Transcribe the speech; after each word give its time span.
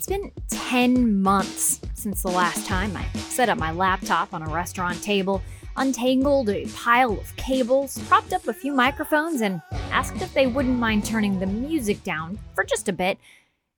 It's 0.00 0.06
been 0.06 0.32
10 0.48 1.20
months 1.20 1.78
since 1.92 2.22
the 2.22 2.30
last 2.30 2.66
time 2.66 2.96
I 2.96 3.04
set 3.18 3.50
up 3.50 3.58
my 3.58 3.70
laptop 3.70 4.32
on 4.32 4.42
a 4.42 4.48
restaurant 4.48 5.02
table, 5.02 5.42
untangled 5.76 6.48
a 6.48 6.64
pile 6.68 7.12
of 7.12 7.36
cables, 7.36 7.98
propped 8.08 8.32
up 8.32 8.48
a 8.48 8.54
few 8.54 8.72
microphones, 8.72 9.42
and 9.42 9.60
asked 9.90 10.22
if 10.22 10.32
they 10.32 10.46
wouldn't 10.46 10.78
mind 10.78 11.04
turning 11.04 11.38
the 11.38 11.44
music 11.44 12.02
down 12.02 12.38
for 12.54 12.64
just 12.64 12.88
a 12.88 12.94
bit 12.94 13.18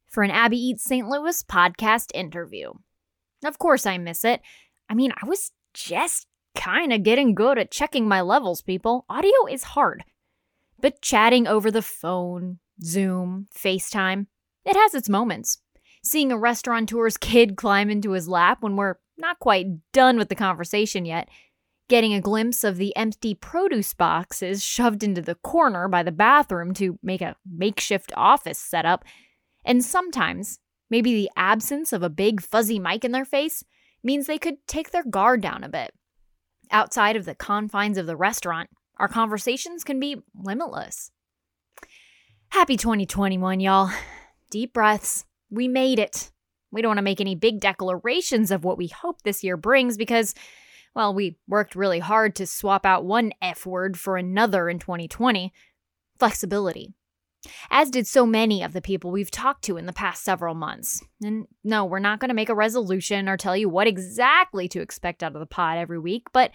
for 0.06 0.22
an 0.22 0.30
Abby 0.30 0.56
Eats 0.56 0.84
St. 0.84 1.08
Louis 1.08 1.42
podcast 1.42 2.12
interview. 2.14 2.70
Of 3.44 3.58
course, 3.58 3.84
I 3.84 3.98
miss 3.98 4.24
it. 4.24 4.42
I 4.88 4.94
mean, 4.94 5.12
I 5.20 5.26
was 5.26 5.50
just 5.74 6.28
kind 6.54 6.92
of 6.92 7.02
getting 7.02 7.34
good 7.34 7.58
at 7.58 7.72
checking 7.72 8.06
my 8.06 8.20
levels, 8.20 8.62
people. 8.62 9.06
Audio 9.08 9.48
is 9.50 9.64
hard. 9.64 10.04
But 10.80 11.02
chatting 11.02 11.48
over 11.48 11.72
the 11.72 11.82
phone, 11.82 12.60
Zoom, 12.80 13.48
FaceTime, 13.52 14.26
it 14.64 14.76
has 14.76 14.94
its 14.94 15.08
moments 15.08 15.58
seeing 16.02 16.32
a 16.32 16.38
restaurateur's 16.38 17.16
kid 17.16 17.56
climb 17.56 17.90
into 17.90 18.12
his 18.12 18.28
lap 18.28 18.58
when 18.60 18.76
we're 18.76 18.96
not 19.16 19.38
quite 19.38 19.66
done 19.92 20.18
with 20.18 20.28
the 20.28 20.34
conversation 20.34 21.04
yet, 21.04 21.28
getting 21.88 22.14
a 22.14 22.20
glimpse 22.20 22.64
of 22.64 22.76
the 22.76 22.94
empty 22.96 23.34
produce 23.34 23.94
boxes 23.94 24.62
shoved 24.62 25.02
into 25.02 25.22
the 25.22 25.34
corner 25.36 25.88
by 25.88 26.02
the 26.02 26.12
bathroom 26.12 26.74
to 26.74 26.98
make 27.02 27.20
a 27.20 27.36
makeshift 27.50 28.12
office 28.16 28.58
setup, 28.58 29.04
and 29.64 29.84
sometimes 29.84 30.58
maybe 30.90 31.14
the 31.14 31.30
absence 31.36 31.92
of 31.92 32.02
a 32.02 32.10
big 32.10 32.40
fuzzy 32.40 32.78
mic 32.78 33.04
in 33.04 33.12
their 33.12 33.24
face 33.24 33.64
means 34.02 34.26
they 34.26 34.38
could 34.38 34.56
take 34.66 34.90
their 34.90 35.04
guard 35.04 35.40
down 35.40 35.62
a 35.62 35.68
bit. 35.68 35.92
Outside 36.70 37.16
of 37.16 37.24
the 37.24 37.34
confines 37.34 37.98
of 37.98 38.06
the 38.06 38.16
restaurant, 38.16 38.70
our 38.96 39.08
conversations 39.08 39.84
can 39.84 40.00
be 40.00 40.16
limitless. 40.34 41.10
Happy 42.48 42.76
2021, 42.76 43.60
y'all. 43.60 43.90
Deep 44.50 44.72
breaths 44.72 45.24
we 45.52 45.68
made 45.68 45.98
it. 45.98 46.32
We 46.72 46.80
don't 46.80 46.88
want 46.88 46.98
to 46.98 47.02
make 47.02 47.20
any 47.20 47.34
big 47.34 47.60
declarations 47.60 48.50
of 48.50 48.64
what 48.64 48.78
we 48.78 48.88
hope 48.88 49.22
this 49.22 49.44
year 49.44 49.58
brings 49.58 49.98
because, 49.98 50.34
well, 50.94 51.14
we 51.14 51.36
worked 51.46 51.76
really 51.76 51.98
hard 51.98 52.34
to 52.36 52.46
swap 52.46 52.86
out 52.86 53.04
one 53.04 53.32
F 53.42 53.66
word 53.66 53.98
for 53.98 54.16
another 54.16 54.68
in 54.68 54.78
2020 54.78 55.52
flexibility. 56.18 56.94
As 57.70 57.90
did 57.90 58.06
so 58.06 58.24
many 58.24 58.62
of 58.62 58.72
the 58.72 58.80
people 58.80 59.10
we've 59.10 59.30
talked 59.30 59.64
to 59.64 59.76
in 59.76 59.86
the 59.86 59.92
past 59.92 60.24
several 60.24 60.54
months. 60.54 61.02
And 61.22 61.46
no, 61.64 61.84
we're 61.84 61.98
not 61.98 62.20
going 62.20 62.28
to 62.28 62.34
make 62.34 62.48
a 62.48 62.54
resolution 62.54 63.28
or 63.28 63.36
tell 63.36 63.56
you 63.56 63.68
what 63.68 63.88
exactly 63.88 64.68
to 64.68 64.80
expect 64.80 65.22
out 65.22 65.34
of 65.34 65.40
the 65.40 65.46
pod 65.46 65.76
every 65.76 65.98
week, 65.98 66.28
but 66.32 66.52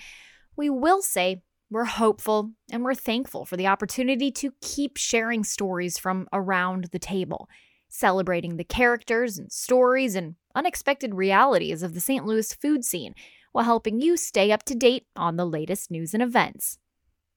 we 0.56 0.70
will 0.70 1.02
say 1.02 1.44
we're 1.70 1.84
hopeful 1.84 2.54
and 2.72 2.84
we're 2.84 2.96
thankful 2.96 3.46
for 3.46 3.58
the 3.58 3.68
opportunity 3.68 4.32
to 4.32 4.54
keep 4.62 4.98
sharing 4.98 5.44
stories 5.44 5.98
from 5.98 6.28
around 6.32 6.86
the 6.92 7.00
table 7.00 7.50
celebrating 7.90 8.58
the 8.58 8.64
characters 8.64 9.38
and 9.38 9.52
stories 9.52 10.16
and 10.16 10.36
unexpected 10.56 11.16
realities 11.16 11.84
of 11.84 11.94
the 11.94 12.00
St. 12.00 12.26
Louis 12.26 12.54
food 12.54 12.84
scene 12.84 13.14
while 13.52 13.66
helping 13.66 14.00
you 14.00 14.18
stay 14.18 14.52
up 14.52 14.64
to 14.64 14.76
date 14.76 15.06
on 15.16 15.36
the 15.36 15.46
latest 15.46 15.90
news 15.90 16.14
and 16.14 16.22
events. 16.22 16.78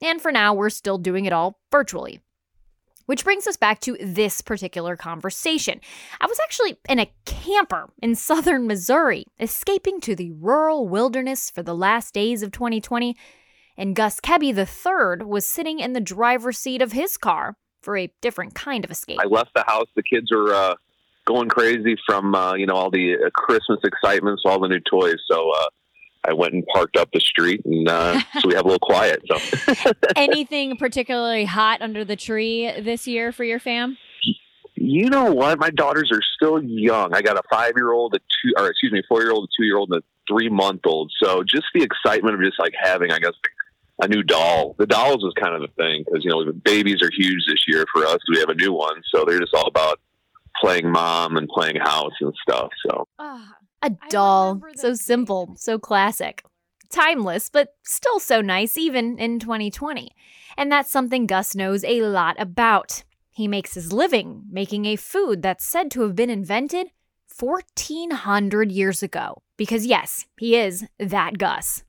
And 0.03 0.21
for 0.21 0.33
now, 0.33 0.55
we're 0.55 0.71
still 0.71 0.99
doing 0.99 1.25
it 1.25 1.33
all 1.33 1.59
virtually. 1.71 2.21
Which 3.07 3.25
brings 3.25 3.47
us 3.47 3.57
back 3.57 3.81
to 3.81 3.97
this 4.01 4.41
particular 4.41 4.97
conversation. 4.97 5.81
I 6.21 6.27
was 6.27 6.39
actually 6.45 6.79
in 6.89 7.01
a 7.01 7.13
camper 7.25 7.91
in 8.01 8.15
southern 8.15 8.67
Missouri, 8.67 9.25
escaping 9.39 10.01
to 10.03 10.15
the 10.15 10.31
rural 10.33 10.89
wilderness 10.89 11.51
for 11.51 11.63
the 11.63 11.75
last 11.75 12.15
days 12.15 12.43
of 12.43 12.53
2020, 12.53 13.17
and 13.77 13.97
Gus 13.97 14.21
Koebbe 14.21 14.57
III 14.57 15.25
was 15.25 15.47
sitting 15.47 15.81
in 15.81 15.93
the 15.93 16.01
driver's 16.01 16.59
seat 16.59 16.83
of 16.83 16.93
his 16.93 17.17
car 17.17 17.57
for 17.81 17.97
a 17.97 18.11
different 18.21 18.55
kind 18.55 18.85
of 18.85 18.91
escape. 18.91 19.19
I 19.21 19.27
left 19.27 19.55
the 19.55 19.65
house. 19.67 19.89
The 19.95 20.03
kids 20.03 20.31
are 20.33 20.53
uh, 20.53 20.75
going 21.27 21.49
crazy 21.49 21.97
from 22.07 22.35
uh, 22.35 22.55
you 22.55 22.67
know 22.67 22.75
all 22.75 22.91
the 22.91 23.15
uh, 23.15 23.31
Christmas 23.31 23.81
excitement, 23.85 24.41
so 24.43 24.51
all 24.51 24.61
the 24.61 24.69
new 24.69 24.81
toys. 24.81 25.19
So 25.31 25.51
uh, 25.51 25.67
I 26.25 26.33
went 26.33 26.55
and 26.55 26.65
parked 26.67 26.97
up 26.97 27.11
the 27.13 27.21
street, 27.21 27.63
and 27.65 27.89
uh, 27.89 28.21
so 28.41 28.49
we 28.49 28.55
have 28.55 28.65
a 28.65 28.69
little 28.69 28.79
quiet. 28.79 29.23
So 29.31 29.93
anything 30.17 30.77
particularly 30.77 31.45
hot 31.45 31.83
under 31.83 32.05
the 32.05 32.17
tree 32.17 32.71
this 32.81 33.07
year 33.07 33.33
for 33.33 33.45
your 33.45 33.59
fam? 33.59 33.97
You 34.75 35.11
know 35.11 35.33
what? 35.33 35.59
My 35.59 35.71
daughters 35.71 36.11
are 36.13 36.23
still 36.37 36.63
young. 36.63 37.15
I 37.15 37.21
got 37.21 37.37
a 37.37 37.43
five-year-old, 37.51 38.15
a 38.15 38.19
two, 38.19 38.55
or 38.57 38.69
excuse 38.69 38.93
me, 38.93 39.03
four-year-old, 39.09 39.45
a 39.45 39.49
two-year-old, 39.59 39.91
and 39.93 40.03
a 40.03 40.33
three-month-old. 40.33 41.13
So 41.23 41.43
just 41.43 41.67
the 41.75 41.83
excitement 41.83 42.35
of 42.35 42.41
just 42.41 42.59
like 42.59 42.73
having, 42.81 43.13
I 43.13 43.19
guess, 43.19 43.35
a 44.03 44.09
new 44.09 44.23
doll. 44.23 44.75
The 44.79 44.87
dolls 44.87 45.23
was 45.23 45.35
kind 45.41 45.55
of 45.55 45.63
the 45.63 45.75
thing 45.77 46.05
because 46.05 46.25
you 46.25 46.31
know 46.31 46.53
babies 46.53 47.03
are 47.03 47.11
huge 47.11 47.45
this 47.47 47.65
year 47.67 47.85
for 47.93 48.07
us. 48.07 48.19
We 48.29 48.39
have 48.39 48.49
a 48.49 48.55
new 48.55 48.73
one, 48.73 49.03
so 49.13 49.25
they're 49.25 49.41
just 49.41 49.55
all 49.55 49.67
about 49.67 50.01
playing 50.61 50.91
mom 50.91 51.37
and 51.37 51.49
playing 51.49 51.77
house 51.77 52.13
and 52.21 52.35
stuff. 52.43 52.71
So 52.87 53.07
uh, 53.19 53.45
a 53.83 53.91
doll, 54.09 54.61
so 54.77 54.95
simple, 54.95 55.55
so 55.57 55.79
classic, 55.79 56.43
timeless, 56.91 57.49
but 57.51 57.75
still 57.83 58.21
so 58.21 58.41
nice 58.41 58.77
even 58.77 59.19
in 59.19 59.39
2020. 59.39 60.11
And 60.57 60.71
that's 60.71 60.91
something 60.91 61.27
Gus 61.27 61.55
knows 61.55 61.85
a 61.85 62.03
lot 62.03 62.37
about. 62.41 63.05
He 63.31 63.49
makes 63.49 63.75
his 63.75 63.93
living 63.93 64.45
making 64.51 64.85
a 64.87 64.97
food 64.97 65.43
that's 65.43 65.65
said 65.65 65.91
to 65.93 66.03
have 66.03 66.17
been 66.17 66.31
invented 66.31 66.89
1400 67.39 68.71
years 68.73 69.03
ago. 69.03 69.43
Because 69.57 69.87
yes, 69.87 70.27
he 70.39 70.57
is 70.57 70.87
that 70.99 71.39
Gus. 71.39 71.85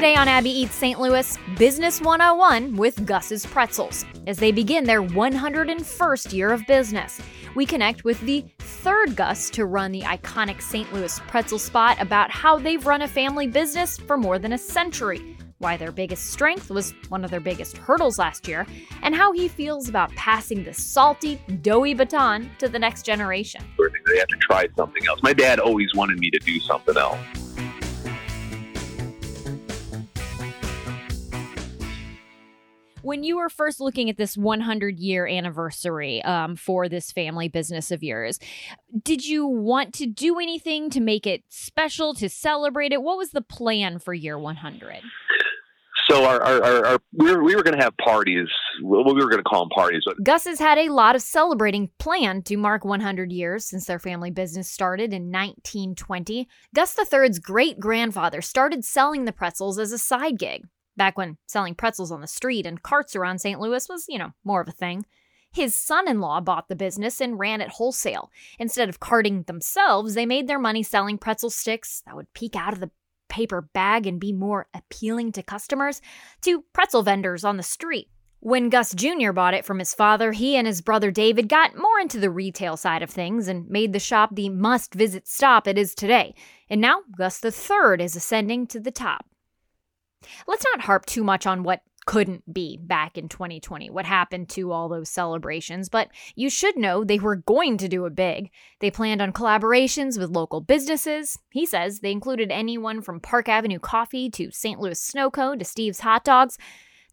Today 0.00 0.16
on 0.16 0.28
Abby 0.28 0.48
Eats 0.48 0.74
St. 0.76 0.98
Louis, 0.98 1.36
Business 1.58 2.00
101 2.00 2.74
with 2.74 3.04
Gus's 3.04 3.44
Pretzels. 3.44 4.06
As 4.26 4.38
they 4.38 4.50
begin 4.50 4.84
their 4.84 5.02
101st 5.02 6.32
year 6.32 6.52
of 6.52 6.66
business, 6.66 7.20
we 7.54 7.66
connect 7.66 8.02
with 8.02 8.18
the 8.22 8.42
third 8.60 9.14
Gus 9.14 9.50
to 9.50 9.66
run 9.66 9.92
the 9.92 10.00
iconic 10.00 10.62
St. 10.62 10.90
Louis 10.94 11.20
pretzel 11.28 11.58
spot 11.58 12.00
about 12.00 12.30
how 12.30 12.58
they've 12.58 12.86
run 12.86 13.02
a 13.02 13.08
family 13.08 13.46
business 13.46 13.98
for 13.98 14.16
more 14.16 14.38
than 14.38 14.54
a 14.54 14.58
century, 14.58 15.36
why 15.58 15.76
their 15.76 15.92
biggest 15.92 16.30
strength 16.30 16.70
was 16.70 16.94
one 17.10 17.22
of 17.22 17.30
their 17.30 17.38
biggest 17.38 17.76
hurdles 17.76 18.18
last 18.18 18.48
year, 18.48 18.66
and 19.02 19.14
how 19.14 19.32
he 19.32 19.48
feels 19.48 19.90
about 19.90 20.10
passing 20.12 20.64
the 20.64 20.72
salty, 20.72 21.38
doughy 21.60 21.92
baton 21.92 22.50
to 22.56 22.70
the 22.70 22.78
next 22.78 23.02
generation. 23.02 23.62
They 23.76 24.18
have 24.18 24.28
to 24.28 24.36
try 24.36 24.66
something 24.78 25.06
else. 25.06 25.20
My 25.22 25.34
dad 25.34 25.60
always 25.60 25.94
wanted 25.94 26.18
me 26.18 26.30
to 26.30 26.38
do 26.38 26.58
something 26.60 26.96
else. 26.96 27.18
When 33.02 33.22
you 33.22 33.36
were 33.36 33.48
first 33.48 33.80
looking 33.80 34.10
at 34.10 34.16
this 34.16 34.36
100 34.36 34.98
year 34.98 35.26
anniversary 35.26 36.22
um, 36.24 36.56
for 36.56 36.88
this 36.88 37.12
family 37.12 37.48
business 37.48 37.90
of 37.90 38.02
yours, 38.02 38.38
did 39.02 39.26
you 39.26 39.46
want 39.46 39.94
to 39.94 40.06
do 40.06 40.38
anything 40.38 40.90
to 40.90 41.00
make 41.00 41.26
it 41.26 41.42
special, 41.48 42.14
to 42.14 42.28
celebrate 42.28 42.92
it? 42.92 43.02
What 43.02 43.18
was 43.18 43.30
the 43.30 43.42
plan 43.42 43.98
for 43.98 44.14
year 44.14 44.38
100? 44.38 45.00
So 46.08 46.24
our, 46.24 46.42
our, 46.42 46.64
our, 46.64 46.86
our 46.86 46.98
we 47.12 47.30
were, 47.30 47.44
we 47.44 47.54
were 47.54 47.62
going 47.62 47.76
to 47.76 47.84
have 47.84 47.96
parties. 47.98 48.48
Well, 48.82 49.04
we 49.04 49.14
were 49.14 49.30
going 49.30 49.42
to 49.42 49.48
call 49.48 49.60
them 49.60 49.68
parties. 49.70 50.02
But- 50.04 50.22
Gus 50.24 50.44
has 50.44 50.58
had 50.58 50.78
a 50.78 50.88
lot 50.88 51.14
of 51.14 51.22
celebrating 51.22 51.90
planned 51.98 52.46
to 52.46 52.56
mark 52.56 52.84
100 52.84 53.30
years 53.30 53.64
since 53.64 53.86
their 53.86 53.98
family 53.98 54.30
business 54.30 54.68
started 54.68 55.12
in 55.12 55.30
1920. 55.30 56.48
Gus 56.74 56.96
III's 56.98 57.38
great 57.38 57.78
grandfather 57.78 58.42
started 58.42 58.84
selling 58.84 59.24
the 59.24 59.32
pretzels 59.32 59.78
as 59.78 59.92
a 59.92 59.98
side 59.98 60.38
gig 60.38 60.64
back 61.00 61.16
when 61.16 61.38
selling 61.46 61.74
pretzels 61.74 62.12
on 62.12 62.20
the 62.20 62.26
street 62.26 62.66
and 62.66 62.82
carts 62.82 63.16
around 63.16 63.38
St. 63.38 63.58
Louis 63.58 63.88
was, 63.88 64.04
you 64.06 64.18
know, 64.18 64.32
more 64.44 64.60
of 64.60 64.68
a 64.68 64.72
thing. 64.72 65.06
His 65.50 65.74
son 65.74 66.06
in 66.06 66.20
law 66.20 66.42
bought 66.42 66.68
the 66.68 66.76
business 66.76 67.22
and 67.22 67.38
ran 67.38 67.62
it 67.62 67.70
wholesale. 67.70 68.30
Instead 68.58 68.90
of 68.90 69.00
carting 69.00 69.44
themselves, 69.44 70.12
they 70.12 70.26
made 70.26 70.46
their 70.46 70.58
money 70.58 70.82
selling 70.82 71.16
pretzel 71.16 71.48
sticks 71.48 72.02
that 72.04 72.14
would 72.14 72.30
peek 72.34 72.54
out 72.54 72.74
of 72.74 72.80
the 72.80 72.90
paper 73.30 73.62
bag 73.62 74.06
and 74.06 74.20
be 74.20 74.30
more 74.30 74.68
appealing 74.74 75.32
to 75.32 75.42
customers 75.42 76.02
to 76.42 76.64
pretzel 76.74 77.02
vendors 77.02 77.44
on 77.44 77.56
the 77.56 77.62
street. 77.62 78.10
When 78.40 78.68
Gus 78.68 78.92
Jr. 78.92 79.32
bought 79.32 79.54
it 79.54 79.64
from 79.64 79.78
his 79.78 79.94
father, 79.94 80.32
he 80.32 80.54
and 80.54 80.66
his 80.66 80.82
brother 80.82 81.10
David 81.10 81.48
got 81.48 81.78
more 81.78 81.98
into 81.98 82.20
the 82.20 82.30
retail 82.30 82.76
side 82.76 83.02
of 83.02 83.08
things 83.08 83.48
and 83.48 83.70
made 83.70 83.94
the 83.94 83.98
shop 83.98 84.34
the 84.34 84.50
must 84.50 84.92
visit 84.92 85.26
stop 85.26 85.66
it 85.66 85.78
is 85.78 85.94
today. 85.94 86.34
And 86.68 86.78
now 86.78 87.00
Gus 87.16 87.42
III 87.42 88.04
is 88.04 88.16
ascending 88.16 88.66
to 88.66 88.80
the 88.80 88.90
top. 88.90 89.24
Let's 90.46 90.64
not 90.72 90.82
harp 90.82 91.06
too 91.06 91.24
much 91.24 91.46
on 91.46 91.62
what 91.62 91.82
couldn't 92.06 92.52
be 92.52 92.76
back 92.76 93.16
in 93.16 93.28
2020, 93.28 93.90
what 93.90 94.04
happened 94.04 94.48
to 94.48 94.72
all 94.72 94.88
those 94.88 95.08
celebrations, 95.08 95.88
but 95.88 96.08
you 96.34 96.50
should 96.50 96.76
know 96.76 97.04
they 97.04 97.18
were 97.18 97.36
going 97.36 97.76
to 97.78 97.88
do 97.88 98.04
it 98.06 98.14
big. 98.14 98.50
They 98.80 98.90
planned 98.90 99.20
on 99.20 99.32
collaborations 99.32 100.18
with 100.18 100.30
local 100.30 100.60
businesses. 100.60 101.38
He 101.50 101.66
says 101.66 102.00
they 102.00 102.10
included 102.10 102.50
anyone 102.50 103.02
from 103.02 103.20
Park 103.20 103.48
Avenue 103.48 103.78
Coffee 103.78 104.30
to 104.30 104.50
St. 104.50 104.80
Louis 104.80 105.00
Snow 105.00 105.30
Cone 105.30 105.58
to 105.58 105.64
Steve's 105.64 106.00
Hot 106.00 106.24
Dogs. 106.24 106.58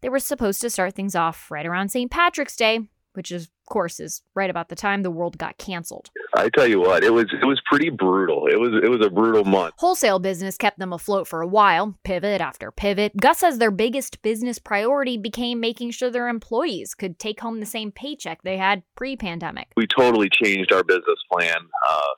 They 0.00 0.08
were 0.08 0.18
supposed 0.18 0.60
to 0.62 0.70
start 0.70 0.94
things 0.94 1.14
off 1.14 1.50
right 1.50 1.66
around 1.66 1.90
St. 1.90 2.10
Patrick's 2.10 2.56
Day 2.56 2.88
which 3.18 3.32
is, 3.32 3.46
of 3.46 3.66
course 3.68 3.98
is 3.98 4.22
right 4.36 4.48
about 4.48 4.68
the 4.68 4.76
time 4.76 5.02
the 5.02 5.10
world 5.10 5.36
got 5.38 5.58
canceled. 5.58 6.08
I 6.36 6.48
tell 6.50 6.68
you 6.68 6.78
what, 6.78 7.02
it 7.02 7.12
was 7.12 7.24
it 7.32 7.44
was 7.44 7.60
pretty 7.68 7.90
brutal. 7.90 8.46
It 8.46 8.60
was 8.60 8.80
it 8.80 8.88
was 8.88 9.04
a 9.04 9.10
brutal 9.10 9.44
month. 9.44 9.74
Wholesale 9.76 10.20
business 10.20 10.56
kept 10.56 10.78
them 10.78 10.92
afloat 10.92 11.26
for 11.26 11.40
a 11.40 11.48
while, 11.48 11.98
pivot 12.04 12.40
after 12.40 12.70
pivot. 12.70 13.16
Gus 13.20 13.38
says 13.38 13.58
their 13.58 13.72
biggest 13.72 14.22
business 14.22 14.60
priority 14.60 15.18
became 15.18 15.58
making 15.58 15.90
sure 15.90 16.10
their 16.10 16.28
employees 16.28 16.94
could 16.94 17.18
take 17.18 17.40
home 17.40 17.58
the 17.58 17.66
same 17.66 17.90
paycheck 17.90 18.42
they 18.42 18.56
had 18.56 18.84
pre-pandemic. 18.94 19.66
We 19.76 19.88
totally 19.88 20.28
changed 20.30 20.72
our 20.72 20.84
business 20.84 21.18
plan. 21.32 21.56
Uh, 21.90 22.14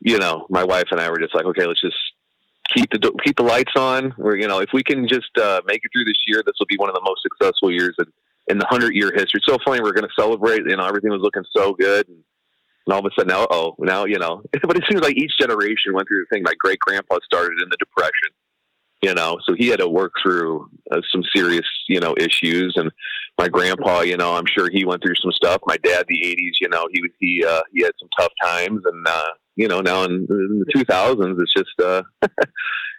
you 0.00 0.16
know, 0.16 0.46
my 0.48 0.64
wife 0.64 0.86
and 0.90 0.98
I 1.02 1.10
were 1.10 1.18
just 1.18 1.34
like, 1.34 1.44
okay, 1.44 1.66
let's 1.66 1.82
just 1.82 1.98
keep 2.74 2.88
the 2.92 3.12
keep 3.22 3.36
the 3.36 3.42
lights 3.42 3.72
on. 3.76 4.14
We're 4.16 4.36
you 4.36 4.48
know, 4.48 4.60
if 4.60 4.70
we 4.72 4.82
can 4.82 5.06
just 5.06 5.36
uh, 5.36 5.60
make 5.66 5.82
it 5.84 5.90
through 5.92 6.06
this 6.06 6.22
year, 6.26 6.42
this 6.46 6.54
will 6.58 6.66
be 6.66 6.78
one 6.78 6.88
of 6.88 6.94
the 6.94 7.04
most 7.04 7.20
successful 7.20 7.70
years 7.70 7.94
in, 7.98 8.06
in 8.48 8.58
the 8.58 8.66
hundred 8.66 8.94
year 8.94 9.12
history. 9.14 9.40
So 9.46 9.58
funny, 9.64 9.80
we're 9.80 9.92
going 9.92 10.08
to 10.08 10.20
celebrate. 10.22 10.62
You 10.66 10.76
know, 10.76 10.86
everything 10.86 11.10
was 11.10 11.20
looking 11.22 11.44
so 11.56 11.74
good, 11.74 12.08
and, 12.08 12.18
and 12.86 12.92
all 12.92 13.00
of 13.00 13.06
a 13.06 13.10
sudden, 13.18 13.28
now, 13.28 13.46
oh, 13.50 13.74
now 13.78 14.04
you 14.04 14.18
know. 14.18 14.42
but 14.62 14.76
it 14.76 14.84
seems 14.88 15.02
like 15.02 15.16
each 15.16 15.32
generation 15.40 15.94
went 15.94 16.08
through 16.08 16.24
the 16.24 16.34
thing. 16.34 16.42
My 16.42 16.54
great 16.58 16.78
grandpa 16.78 17.18
started 17.24 17.60
in 17.62 17.68
the 17.68 17.76
depression. 17.76 18.30
You 19.02 19.14
know, 19.14 19.36
so 19.44 19.54
he 19.54 19.68
had 19.68 19.80
to 19.80 19.88
work 19.88 20.12
through 20.22 20.70
uh, 20.90 21.02
some 21.12 21.22
serious, 21.34 21.66
you 21.86 22.00
know, 22.00 22.14
issues. 22.18 22.74
And 22.76 22.90
my 23.38 23.46
grandpa, 23.46 24.00
you 24.00 24.16
know, 24.16 24.34
I'm 24.34 24.46
sure 24.46 24.70
he 24.70 24.86
went 24.86 25.02
through 25.02 25.16
some 25.16 25.32
stuff. 25.32 25.60
My 25.66 25.76
dad, 25.76 26.06
the 26.08 26.22
'80s, 26.22 26.54
you 26.60 26.68
know, 26.70 26.88
he 26.90 27.02
he 27.20 27.44
uh, 27.44 27.60
he 27.72 27.82
had 27.82 27.92
some 28.00 28.08
tough 28.18 28.32
times, 28.42 28.80
and 28.84 29.06
uh, 29.06 29.32
you 29.56 29.68
know, 29.68 29.80
now 29.80 30.04
in, 30.04 30.26
in 30.30 30.64
the 30.64 30.72
2000s, 30.76 31.40
it's 31.40 31.52
just, 31.52 31.80
uh, 31.80 32.02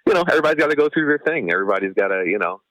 you 0.07 0.13
know, 0.13 0.23
everybody's 0.27 0.61
got 0.61 0.69
to 0.69 0.75
go 0.75 0.89
through 0.89 1.05
their 1.05 1.19
thing. 1.19 1.51
Everybody's 1.51 1.93
got 1.93 2.07
to, 2.09 2.23
you 2.25 2.39
know, 2.39 2.61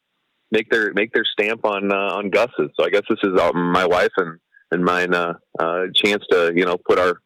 make 0.50 0.70
their 0.70 0.92
make 0.92 1.12
their 1.12 1.24
stamp 1.24 1.64
on 1.64 1.92
uh, 1.92 2.14
on 2.14 2.30
Gus's. 2.30 2.70
So 2.78 2.84
I 2.84 2.90
guess 2.90 3.02
this 3.08 3.18
is 3.22 3.38
uh, 3.38 3.52
my 3.52 3.86
wife 3.86 4.12
and 4.16 4.38
and 4.70 4.84
mine 4.84 5.14
uh, 5.14 5.34
uh, 5.58 5.84
chance 5.94 6.24
to, 6.30 6.52
you 6.54 6.64
know, 6.64 6.76
put 6.76 6.98
our 6.98 7.20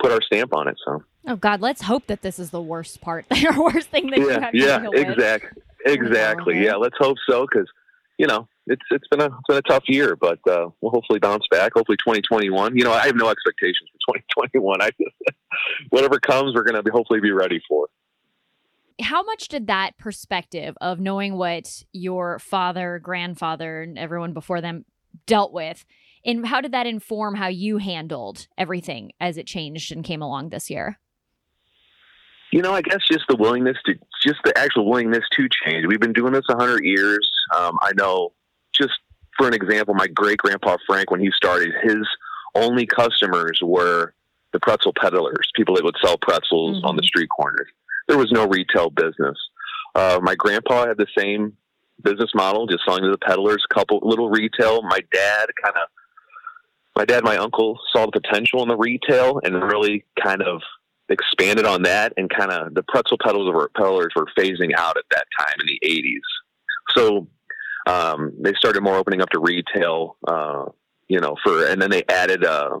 put 0.00 0.12
our 0.12 0.20
stamp 0.22 0.54
on 0.54 0.68
it. 0.68 0.76
So. 0.84 1.02
Oh 1.28 1.36
God, 1.36 1.60
let's 1.60 1.82
hope 1.82 2.06
that 2.08 2.22
this 2.22 2.38
is 2.38 2.50
the 2.50 2.60
worst 2.60 3.00
part, 3.00 3.26
the 3.30 3.70
worst 3.72 3.88
thing 3.88 4.10
that 4.10 4.18
yeah, 4.18 4.24
you 4.24 4.40
have 4.40 4.54
yeah, 4.54 4.78
to 4.78 4.90
exactly, 4.90 5.62
with. 5.84 5.94
exactly. 5.94 6.64
Yeah, 6.64 6.74
let's 6.74 6.96
hope 6.98 7.16
so 7.28 7.46
because 7.50 7.68
you 8.18 8.26
know 8.26 8.48
it's 8.66 8.82
it's 8.90 9.06
been 9.08 9.20
a 9.20 9.26
it's 9.26 9.46
been 9.48 9.58
a 9.58 9.62
tough 9.62 9.84
year, 9.88 10.16
but 10.16 10.38
uh, 10.48 10.68
we'll 10.80 10.90
hopefully 10.90 11.20
bounce 11.20 11.46
back. 11.50 11.72
Hopefully, 11.74 11.96
2021. 11.98 12.76
You 12.76 12.84
know, 12.84 12.92
I 12.92 13.06
have 13.06 13.16
no 13.16 13.28
expectations 13.28 13.88
for 14.06 14.16
2021. 14.16 14.82
I 14.82 14.90
just 15.00 15.36
whatever 15.90 16.18
comes, 16.18 16.54
we're 16.54 16.64
going 16.64 16.76
to 16.76 16.82
be 16.82 16.90
hopefully 16.90 17.20
be 17.20 17.32
ready 17.32 17.60
for. 17.68 17.88
How 19.00 19.22
much 19.22 19.48
did 19.48 19.66
that 19.68 19.96
perspective 19.98 20.76
of 20.80 21.00
knowing 21.00 21.34
what 21.34 21.84
your 21.92 22.38
father, 22.38 22.98
grandfather, 23.02 23.82
and 23.82 23.98
everyone 23.98 24.32
before 24.32 24.60
them 24.60 24.84
dealt 25.26 25.52
with, 25.52 25.84
and 26.24 26.46
how 26.46 26.60
did 26.60 26.72
that 26.72 26.86
inform 26.86 27.34
how 27.34 27.48
you 27.48 27.78
handled 27.78 28.46
everything 28.56 29.12
as 29.20 29.36
it 29.36 29.46
changed 29.46 29.92
and 29.92 30.04
came 30.04 30.22
along 30.22 30.50
this 30.50 30.70
year? 30.70 30.98
You 32.52 32.60
know, 32.60 32.72
I 32.72 32.82
guess 32.82 33.00
just 33.10 33.24
the 33.28 33.36
willingness 33.36 33.78
to, 33.86 33.94
just 34.22 34.40
the 34.44 34.56
actual 34.56 34.88
willingness 34.88 35.24
to 35.32 35.48
change. 35.64 35.86
We've 35.86 36.00
been 36.00 36.12
doing 36.12 36.34
this 36.34 36.44
a 36.50 36.56
hundred 36.56 36.84
years. 36.84 37.28
Um, 37.56 37.78
I 37.80 37.92
know, 37.96 38.34
just 38.72 38.92
for 39.38 39.48
an 39.48 39.54
example, 39.54 39.94
my 39.94 40.06
great 40.06 40.38
grandpa 40.38 40.76
Frank, 40.86 41.10
when 41.10 41.20
he 41.20 41.30
started, 41.34 41.72
his 41.82 42.06
only 42.54 42.86
customers 42.86 43.58
were 43.62 44.14
the 44.52 44.60
pretzel 44.60 44.92
peddlers, 44.92 45.50
people 45.54 45.74
that 45.76 45.84
would 45.84 45.96
sell 46.04 46.18
pretzels 46.18 46.76
mm-hmm. 46.76 46.86
on 46.86 46.96
the 46.96 47.02
street 47.02 47.30
corners. 47.34 47.68
There 48.12 48.18
was 48.18 48.30
no 48.30 48.46
retail 48.46 48.90
business. 48.90 49.38
Uh, 49.94 50.20
my 50.22 50.34
grandpa 50.34 50.86
had 50.86 50.98
the 50.98 51.06
same 51.16 51.56
business 52.04 52.28
model, 52.34 52.66
just 52.66 52.84
selling 52.84 53.04
to 53.04 53.10
the 53.10 53.16
peddlers, 53.16 53.64
couple 53.72 54.00
little 54.02 54.28
retail. 54.28 54.82
My 54.82 55.00
dad 55.14 55.46
kind 55.64 55.76
of, 55.76 55.88
my 56.94 57.06
dad, 57.06 57.24
my 57.24 57.38
uncle 57.38 57.78
saw 57.90 58.04
the 58.04 58.20
potential 58.20 58.62
in 58.62 58.68
the 58.68 58.76
retail 58.76 59.40
and 59.42 59.54
really 59.62 60.04
kind 60.22 60.42
of 60.42 60.60
expanded 61.08 61.64
on 61.64 61.84
that. 61.84 62.12
And 62.18 62.28
kind 62.28 62.52
of 62.52 62.74
the 62.74 62.82
pretzel 62.82 63.16
peddlers 63.16 63.50
were, 63.50 63.70
peddlers 63.74 64.12
were 64.14 64.26
phasing 64.38 64.74
out 64.76 64.98
at 64.98 65.04
that 65.10 65.24
time 65.40 65.54
in 65.60 65.66
the 65.68 65.80
80s. 65.82 66.94
So 66.94 67.28
um, 67.86 68.34
they 68.38 68.52
started 68.58 68.82
more 68.82 68.96
opening 68.96 69.22
up 69.22 69.30
to 69.30 69.40
retail, 69.40 70.18
uh, 70.28 70.66
you 71.08 71.18
know, 71.18 71.36
for, 71.42 71.66
and 71.66 71.80
then 71.80 71.88
they 71.88 72.04
added, 72.10 72.44
uh, 72.44 72.80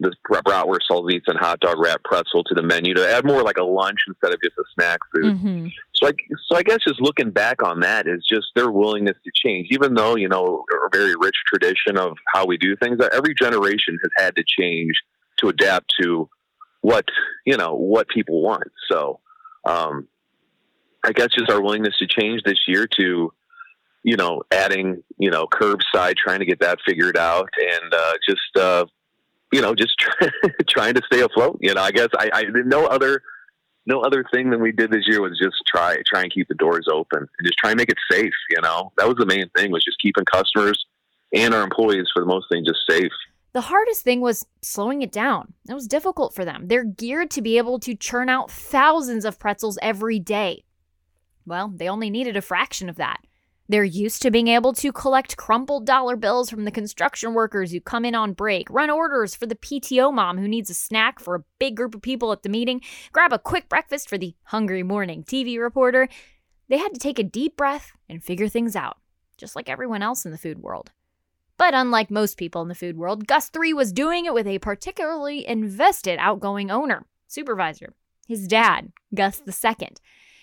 this 0.00 0.14
bratwurst 0.30 0.80
salsitz 0.90 1.22
and 1.26 1.38
hot 1.38 1.60
dog 1.60 1.78
wrap 1.78 2.02
pretzel 2.04 2.42
to 2.42 2.54
the 2.54 2.62
menu 2.62 2.94
to 2.94 3.08
add 3.08 3.24
more 3.24 3.42
like 3.42 3.58
a 3.58 3.64
lunch 3.64 3.98
instead 4.08 4.32
of 4.32 4.40
just 4.42 4.56
a 4.58 4.64
snack 4.74 4.98
food. 5.14 5.36
Mm-hmm. 5.36 5.66
So 5.92 6.08
I, 6.08 6.12
so 6.46 6.56
I 6.56 6.62
guess 6.62 6.78
just 6.86 7.00
looking 7.00 7.30
back 7.30 7.62
on 7.62 7.80
that 7.80 8.06
is 8.06 8.24
just 8.26 8.46
their 8.56 8.70
willingness 8.70 9.18
to 9.22 9.30
change, 9.34 9.68
even 9.70 9.94
though, 9.94 10.16
you 10.16 10.28
know, 10.28 10.64
a 10.72 10.96
very 10.96 11.14
rich 11.20 11.36
tradition 11.46 11.98
of 11.98 12.16
how 12.32 12.46
we 12.46 12.56
do 12.56 12.74
things, 12.76 12.98
every 13.12 13.34
generation 13.34 13.98
has 14.02 14.10
had 14.16 14.34
to 14.36 14.44
change 14.58 14.94
to 15.38 15.48
adapt 15.48 15.92
to 16.00 16.28
what, 16.80 17.04
you 17.44 17.58
know, 17.58 17.74
what 17.74 18.08
people 18.08 18.42
want. 18.42 18.72
So, 18.90 19.20
um, 19.66 20.08
I 21.04 21.12
guess 21.12 21.28
just 21.28 21.50
our 21.50 21.60
willingness 21.60 21.98
to 21.98 22.06
change 22.06 22.42
this 22.44 22.60
year 22.66 22.86
to, 22.98 23.32
you 24.02 24.16
know, 24.16 24.42
adding, 24.50 25.02
you 25.18 25.30
know, 25.30 25.46
curbside, 25.46 26.16
trying 26.16 26.38
to 26.38 26.46
get 26.46 26.60
that 26.60 26.78
figured 26.86 27.18
out 27.18 27.50
and, 27.58 27.92
uh, 27.92 28.12
just, 28.26 28.56
uh, 28.56 28.86
you 29.52 29.60
know, 29.60 29.74
just 29.74 29.98
try, 29.98 30.28
trying 30.68 30.94
to 30.94 31.02
stay 31.06 31.20
afloat. 31.20 31.58
You 31.60 31.74
know, 31.74 31.82
I 31.82 31.90
guess 31.90 32.08
I, 32.18 32.30
I 32.32 32.44
no 32.64 32.86
other 32.86 33.22
no 33.86 34.00
other 34.00 34.24
thing 34.32 34.50
than 34.50 34.60
we 34.60 34.72
did 34.72 34.90
this 34.90 35.06
year 35.06 35.20
was 35.20 35.38
just 35.42 35.56
try 35.66 35.96
try 36.06 36.22
and 36.22 36.32
keep 36.32 36.48
the 36.48 36.54
doors 36.54 36.86
open 36.90 37.20
and 37.20 37.46
just 37.46 37.58
try 37.58 37.70
and 37.70 37.78
make 37.78 37.90
it 37.90 37.98
safe. 38.10 38.32
You 38.50 38.62
know, 38.62 38.92
that 38.98 39.08
was 39.08 39.16
the 39.16 39.26
main 39.26 39.48
thing 39.56 39.70
was 39.70 39.84
just 39.84 39.98
keeping 40.00 40.24
customers 40.24 40.84
and 41.32 41.54
our 41.54 41.62
employees 41.62 42.08
for 42.12 42.20
the 42.20 42.26
most 42.26 42.46
thing 42.50 42.64
just 42.66 42.80
safe. 42.88 43.12
The 43.52 43.62
hardest 43.62 44.02
thing 44.02 44.20
was 44.20 44.46
slowing 44.62 45.02
it 45.02 45.10
down. 45.10 45.54
It 45.68 45.74
was 45.74 45.88
difficult 45.88 46.34
for 46.34 46.44
them. 46.44 46.68
They're 46.68 46.84
geared 46.84 47.32
to 47.32 47.42
be 47.42 47.58
able 47.58 47.80
to 47.80 47.96
churn 47.96 48.28
out 48.28 48.50
thousands 48.50 49.24
of 49.24 49.40
pretzels 49.40 49.76
every 49.82 50.20
day. 50.20 50.62
Well, 51.44 51.72
they 51.74 51.88
only 51.88 52.10
needed 52.10 52.36
a 52.36 52.42
fraction 52.42 52.88
of 52.88 52.96
that. 52.96 53.18
They're 53.70 53.84
used 53.84 54.22
to 54.22 54.32
being 54.32 54.48
able 54.48 54.72
to 54.72 54.90
collect 54.90 55.36
crumpled 55.36 55.86
dollar 55.86 56.16
bills 56.16 56.50
from 56.50 56.64
the 56.64 56.72
construction 56.72 57.34
workers 57.34 57.70
who 57.70 57.80
come 57.80 58.04
in 58.04 58.16
on 58.16 58.32
break, 58.32 58.68
run 58.68 58.90
orders 58.90 59.36
for 59.36 59.46
the 59.46 59.54
PTO 59.54 60.12
mom 60.12 60.38
who 60.38 60.48
needs 60.48 60.70
a 60.70 60.74
snack 60.74 61.20
for 61.20 61.36
a 61.36 61.44
big 61.60 61.76
group 61.76 61.94
of 61.94 62.02
people 62.02 62.32
at 62.32 62.42
the 62.42 62.48
meeting, 62.48 62.80
grab 63.12 63.32
a 63.32 63.38
quick 63.38 63.68
breakfast 63.68 64.08
for 64.08 64.18
the 64.18 64.34
hungry 64.46 64.82
morning 64.82 65.22
TV 65.22 65.56
reporter. 65.60 66.08
They 66.68 66.78
had 66.78 66.92
to 66.94 66.98
take 66.98 67.20
a 67.20 67.22
deep 67.22 67.56
breath 67.56 67.92
and 68.08 68.24
figure 68.24 68.48
things 68.48 68.74
out, 68.74 68.96
just 69.38 69.54
like 69.54 69.68
everyone 69.68 70.02
else 70.02 70.24
in 70.24 70.32
the 70.32 70.36
food 70.36 70.58
world. 70.58 70.90
But 71.56 71.72
unlike 71.72 72.10
most 72.10 72.38
people 72.38 72.62
in 72.62 72.68
the 72.68 72.74
food 72.74 72.96
world, 72.96 73.28
Gus 73.28 73.50
3 73.50 73.72
was 73.72 73.92
doing 73.92 74.24
it 74.24 74.34
with 74.34 74.48
a 74.48 74.58
particularly 74.58 75.46
invested 75.46 76.18
outgoing 76.18 76.72
owner, 76.72 77.06
supervisor, 77.28 77.94
his 78.26 78.48
dad, 78.48 78.90
Gus 79.14 79.38
the 79.38 79.52
Second. 79.52 80.00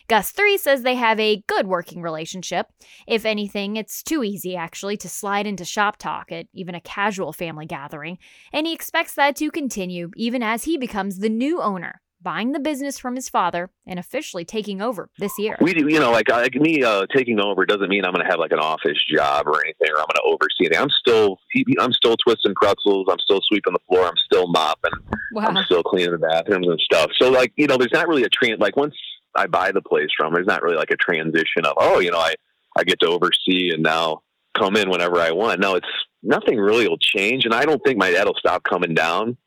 Gus 0.09 0.31
3 0.31 0.57
says 0.57 0.83
they 0.83 0.95
have 0.95 1.19
a 1.19 1.43
good 1.47 1.67
working 1.67 2.01
relationship. 2.01 2.67
If 3.07 3.25
anything, 3.25 3.75
it's 3.75 4.01
too 4.01 4.23
easy, 4.23 4.55
actually, 4.55 4.95
to 4.97 5.09
slide 5.09 5.45
into 5.45 5.65
shop 5.65 5.97
talk 5.97 6.31
at 6.31 6.47
even 6.53 6.75
a 6.75 6.81
casual 6.81 7.33
family 7.33 7.65
gathering, 7.65 8.17
and 8.53 8.65
he 8.65 8.73
expects 8.73 9.15
that 9.15 9.35
to 9.37 9.51
continue 9.51 10.11
even 10.15 10.41
as 10.41 10.63
he 10.63 10.77
becomes 10.77 11.19
the 11.19 11.29
new 11.29 11.61
owner 11.61 12.01
buying 12.19 12.51
the 12.51 12.59
business 12.59 12.97
from 12.97 13.15
his 13.15 13.29
father 13.29 13.69
and 13.85 13.99
officially 13.99 14.43
taking 14.43 14.81
over 14.81 15.09
this 15.19 15.37
year. 15.37 15.55
We, 15.61 15.75
you 15.75 15.99
know, 15.99 16.11
like, 16.11 16.29
like 16.29 16.55
me 16.55 16.83
uh, 16.83 17.05
taking 17.15 17.39
over 17.39 17.65
doesn't 17.65 17.89
mean 17.89 18.05
I'm 18.05 18.11
going 18.11 18.25
to 18.25 18.29
have 18.29 18.39
like 18.39 18.51
an 18.51 18.59
office 18.59 18.97
job 19.13 19.47
or 19.47 19.63
anything, 19.63 19.89
or 19.93 19.99
I'm 19.99 20.07
going 20.07 20.15
to 20.15 20.23
oversee 20.25 20.65
anything. 20.65 20.81
I'm 20.81 20.89
still, 20.89 21.37
I'm 21.79 21.93
still 21.93 22.15
twisting 22.17 22.53
pretzels. 22.55 23.07
I'm 23.09 23.19
still 23.19 23.39
sweeping 23.47 23.73
the 23.73 23.79
floor. 23.87 24.07
I'm 24.07 24.17
still 24.25 24.47
mopping. 24.47 24.93
Wow. 25.33 25.47
I'm 25.47 25.63
still 25.65 25.83
cleaning 25.83 26.11
the 26.11 26.17
bathrooms 26.17 26.67
and 26.67 26.79
stuff. 26.79 27.11
So, 27.21 27.29
like, 27.29 27.53
you 27.55 27.67
know, 27.67 27.77
there's 27.77 27.93
not 27.93 28.07
really 28.07 28.23
a 28.23 28.29
trend. 28.29 28.59
Like 28.59 28.75
once 28.75 28.95
I 29.37 29.47
buy 29.47 29.71
the 29.71 29.81
place 29.81 30.09
from. 30.17 30.33
There's 30.33 30.47
not 30.47 30.61
really 30.61 30.77
like 30.77 30.91
a 30.91 30.97
transition 30.97 31.65
of 31.65 31.73
oh, 31.77 31.99
you 31.99 32.11
know, 32.11 32.19
I 32.19 32.33
I 32.75 32.83
get 32.83 32.99
to 33.01 33.07
oversee 33.07 33.71
and 33.73 33.83
now 33.83 34.21
come 34.57 34.75
in 34.75 34.89
whenever 34.89 35.19
I 35.19 35.31
want. 35.31 35.59
No, 35.59 35.75
it's 35.75 35.87
nothing 36.23 36.57
really 36.57 36.87
will 36.87 36.97
change, 36.97 37.45
and 37.45 37.53
I 37.53 37.65
don't 37.65 37.83
think 37.83 37.97
my 37.97 38.11
dad 38.11 38.25
will 38.25 38.35
stop 38.35 38.63
coming 38.63 38.93
down. 38.93 39.37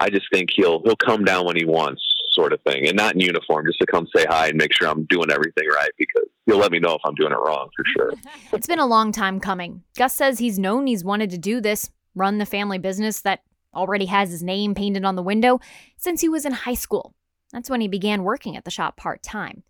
I 0.00 0.08
just 0.08 0.26
think 0.32 0.50
he'll 0.54 0.82
he'll 0.84 0.96
come 0.96 1.24
down 1.24 1.44
when 1.44 1.56
he 1.56 1.64
wants, 1.64 2.02
sort 2.32 2.52
of 2.52 2.60
thing, 2.62 2.86
and 2.86 2.96
not 2.96 3.14
in 3.14 3.20
uniform, 3.20 3.66
just 3.66 3.80
to 3.80 3.86
come 3.86 4.06
say 4.14 4.24
hi 4.28 4.48
and 4.48 4.56
make 4.56 4.72
sure 4.72 4.88
I'm 4.88 5.04
doing 5.04 5.30
everything 5.30 5.68
right 5.68 5.90
because 5.98 6.28
he'll 6.46 6.58
let 6.58 6.72
me 6.72 6.78
know 6.78 6.94
if 6.94 7.00
I'm 7.04 7.14
doing 7.14 7.32
it 7.32 7.38
wrong 7.38 7.68
for 7.76 7.84
sure. 7.96 8.12
it's 8.52 8.66
been 8.66 8.78
a 8.78 8.86
long 8.86 9.12
time 9.12 9.40
coming. 9.40 9.82
Gus 9.96 10.14
says 10.14 10.38
he's 10.38 10.58
known 10.58 10.86
he's 10.86 11.04
wanted 11.04 11.30
to 11.30 11.38
do 11.38 11.60
this, 11.60 11.90
run 12.14 12.38
the 12.38 12.46
family 12.46 12.78
business 12.78 13.20
that 13.22 13.42
already 13.74 14.06
has 14.06 14.30
his 14.30 14.42
name 14.42 14.74
painted 14.74 15.04
on 15.04 15.16
the 15.16 15.22
window 15.22 15.60
since 15.96 16.20
he 16.20 16.28
was 16.28 16.44
in 16.44 16.52
high 16.52 16.74
school. 16.74 17.14
That's 17.52 17.70
when 17.70 17.80
he 17.80 17.88
began 17.88 18.22
working 18.22 18.56
at 18.56 18.64
the 18.64 18.70
shop 18.70 18.96
part 18.96 19.22
time. 19.22 19.62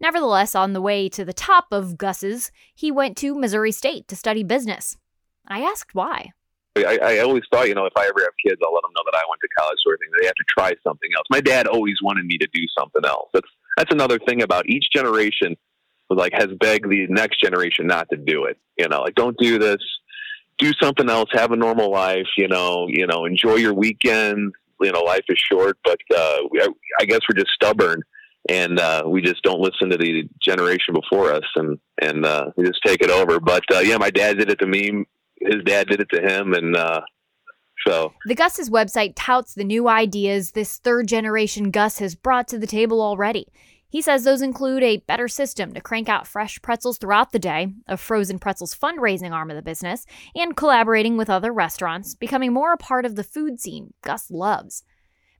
Nevertheless, 0.00 0.54
on 0.54 0.72
the 0.72 0.80
way 0.80 1.08
to 1.10 1.24
the 1.24 1.32
top 1.32 1.66
of 1.70 1.98
Gus's, 1.98 2.50
he 2.74 2.90
went 2.90 3.16
to 3.18 3.34
Missouri 3.34 3.72
State 3.72 4.08
to 4.08 4.16
study 4.16 4.42
business. 4.42 4.96
I 5.46 5.60
asked 5.60 5.94
why. 5.94 6.30
I, 6.76 6.98
I 7.02 7.18
always 7.18 7.42
thought, 7.52 7.68
you 7.68 7.74
know, 7.74 7.84
if 7.84 7.92
I 7.96 8.06
ever 8.06 8.20
have 8.20 8.32
kids, 8.44 8.60
I'll 8.64 8.72
let 8.72 8.82
them 8.82 8.92
know 8.96 9.02
that 9.04 9.18
I 9.18 9.22
went 9.28 9.40
to 9.42 9.48
college, 9.58 9.78
sort 9.82 9.94
of 9.94 10.00
thing. 10.00 10.08
They 10.20 10.26
have 10.26 10.34
to 10.36 10.44
try 10.56 10.72
something 10.82 11.10
else. 11.16 11.26
My 11.28 11.40
dad 11.40 11.66
always 11.66 11.96
wanted 12.02 12.24
me 12.24 12.38
to 12.38 12.48
do 12.52 12.62
something 12.78 13.04
else. 13.04 13.28
That's 13.34 13.48
that's 13.76 13.92
another 13.92 14.18
thing 14.18 14.42
about 14.42 14.68
each 14.68 14.86
generation. 14.92 15.56
Was 16.08 16.18
like 16.18 16.32
has 16.32 16.48
begged 16.58 16.88
the 16.88 17.06
next 17.08 17.40
generation 17.40 17.86
not 17.86 18.08
to 18.10 18.16
do 18.16 18.44
it. 18.44 18.56
You 18.78 18.88
know, 18.88 19.02
like 19.02 19.14
don't 19.14 19.36
do 19.38 19.58
this 19.58 19.78
do 20.60 20.72
something 20.80 21.08
else, 21.08 21.30
have 21.32 21.50
a 21.50 21.56
normal 21.56 21.90
life, 21.90 22.28
you 22.36 22.46
know, 22.46 22.86
you 22.88 23.06
know, 23.06 23.24
enjoy 23.24 23.56
your 23.56 23.74
weekends. 23.74 24.52
You 24.80 24.92
know, 24.92 25.00
life 25.00 25.24
is 25.28 25.38
short, 25.38 25.78
but 25.84 25.98
uh, 26.16 26.38
we, 26.50 26.60
I 27.00 27.04
guess 27.04 27.20
we're 27.28 27.38
just 27.38 27.52
stubborn 27.52 28.02
and 28.48 28.78
uh, 28.78 29.02
we 29.06 29.20
just 29.20 29.42
don't 29.42 29.60
listen 29.60 29.90
to 29.90 29.96
the 29.96 30.28
generation 30.40 30.94
before 30.94 31.32
us, 31.32 31.44
and 31.56 31.78
and 32.00 32.24
uh, 32.24 32.50
we 32.56 32.64
just 32.64 32.80
take 32.84 33.02
it 33.02 33.10
over. 33.10 33.38
But 33.38 33.64
uh, 33.72 33.80
yeah, 33.80 33.98
my 33.98 34.10
dad 34.10 34.38
did 34.38 34.50
it 34.50 34.58
to 34.60 34.66
me. 34.66 35.04
His 35.40 35.62
dad 35.64 35.88
did 35.88 36.00
it 36.00 36.08
to 36.12 36.20
him, 36.20 36.54
and 36.54 36.76
uh, 36.76 37.02
so 37.86 38.12
the 38.26 38.34
Gus's 38.34 38.70
website 38.70 39.12
touts 39.16 39.54
the 39.54 39.64
new 39.64 39.88
ideas 39.88 40.52
this 40.52 40.78
third 40.78 41.06
generation 41.08 41.70
Gus 41.70 41.98
has 41.98 42.14
brought 42.14 42.48
to 42.48 42.58
the 42.58 42.66
table 42.66 43.02
already. 43.02 43.46
He 43.90 44.00
says 44.00 44.22
those 44.22 44.40
include 44.40 44.84
a 44.84 44.98
better 44.98 45.26
system 45.26 45.74
to 45.74 45.80
crank 45.80 46.08
out 46.08 46.26
fresh 46.26 46.62
pretzels 46.62 46.96
throughout 46.96 47.32
the 47.32 47.40
day, 47.40 47.74
a 47.88 47.96
frozen 47.96 48.38
pretzels 48.38 48.74
fundraising 48.74 49.32
arm 49.32 49.50
of 49.50 49.56
the 49.56 49.62
business, 49.62 50.06
and 50.34 50.56
collaborating 50.56 51.16
with 51.16 51.28
other 51.28 51.52
restaurants, 51.52 52.14
becoming 52.14 52.52
more 52.52 52.72
a 52.72 52.76
part 52.76 53.04
of 53.04 53.16
the 53.16 53.24
food 53.24 53.60
scene 53.60 53.92
Gus 54.02 54.30
loves. 54.30 54.84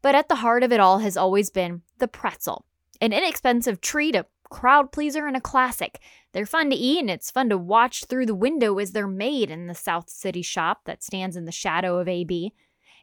But 0.02 0.16
at 0.16 0.28
the 0.28 0.36
heart 0.36 0.64
of 0.64 0.72
it 0.72 0.80
all 0.80 0.98
has 0.98 1.16
always 1.16 1.48
been 1.48 1.82
the 1.98 2.08
pretzel, 2.08 2.66
an 3.00 3.12
inexpensive 3.12 3.80
treat, 3.80 4.16
a 4.16 4.26
crowd 4.50 4.90
pleaser, 4.90 5.28
and 5.28 5.36
a 5.36 5.40
classic. 5.40 6.00
They're 6.32 6.44
fun 6.44 6.70
to 6.70 6.76
eat, 6.76 6.98
and 6.98 7.10
it's 7.10 7.30
fun 7.30 7.50
to 7.50 7.58
watch 7.58 8.06
through 8.06 8.26
the 8.26 8.34
window 8.34 8.78
as 8.78 8.90
they're 8.90 9.06
made 9.06 9.50
in 9.50 9.68
the 9.68 9.74
South 9.74 10.10
City 10.10 10.42
shop 10.42 10.80
that 10.86 11.04
stands 11.04 11.36
in 11.36 11.44
the 11.44 11.52
shadow 11.52 11.98
of 11.98 12.08
AB. 12.08 12.52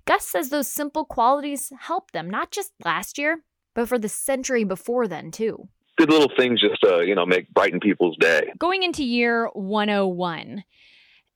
Gus 0.04 0.26
says 0.26 0.50
those 0.50 0.68
simple 0.68 1.06
qualities 1.06 1.72
helped 1.82 2.12
them, 2.14 2.30
not 2.30 2.52
just 2.52 2.74
last 2.84 3.18
year, 3.18 3.44
but 3.78 3.88
for 3.88 4.00
the 4.00 4.10
century 4.10 4.64
before 4.64 5.08
then, 5.08 5.30
too. 5.30 5.70
Good 6.00 6.10
little 6.10 6.32
things 6.36 6.60
just 6.60 6.82
to, 6.82 7.06
you 7.06 7.14
know, 7.14 7.28
make 7.28 7.54
brighten 7.54 7.80
people's 7.80 8.18
day. 8.18 8.52
Going 8.58 8.82
into 8.82 9.04
year 9.04 9.52
101, 9.54 10.64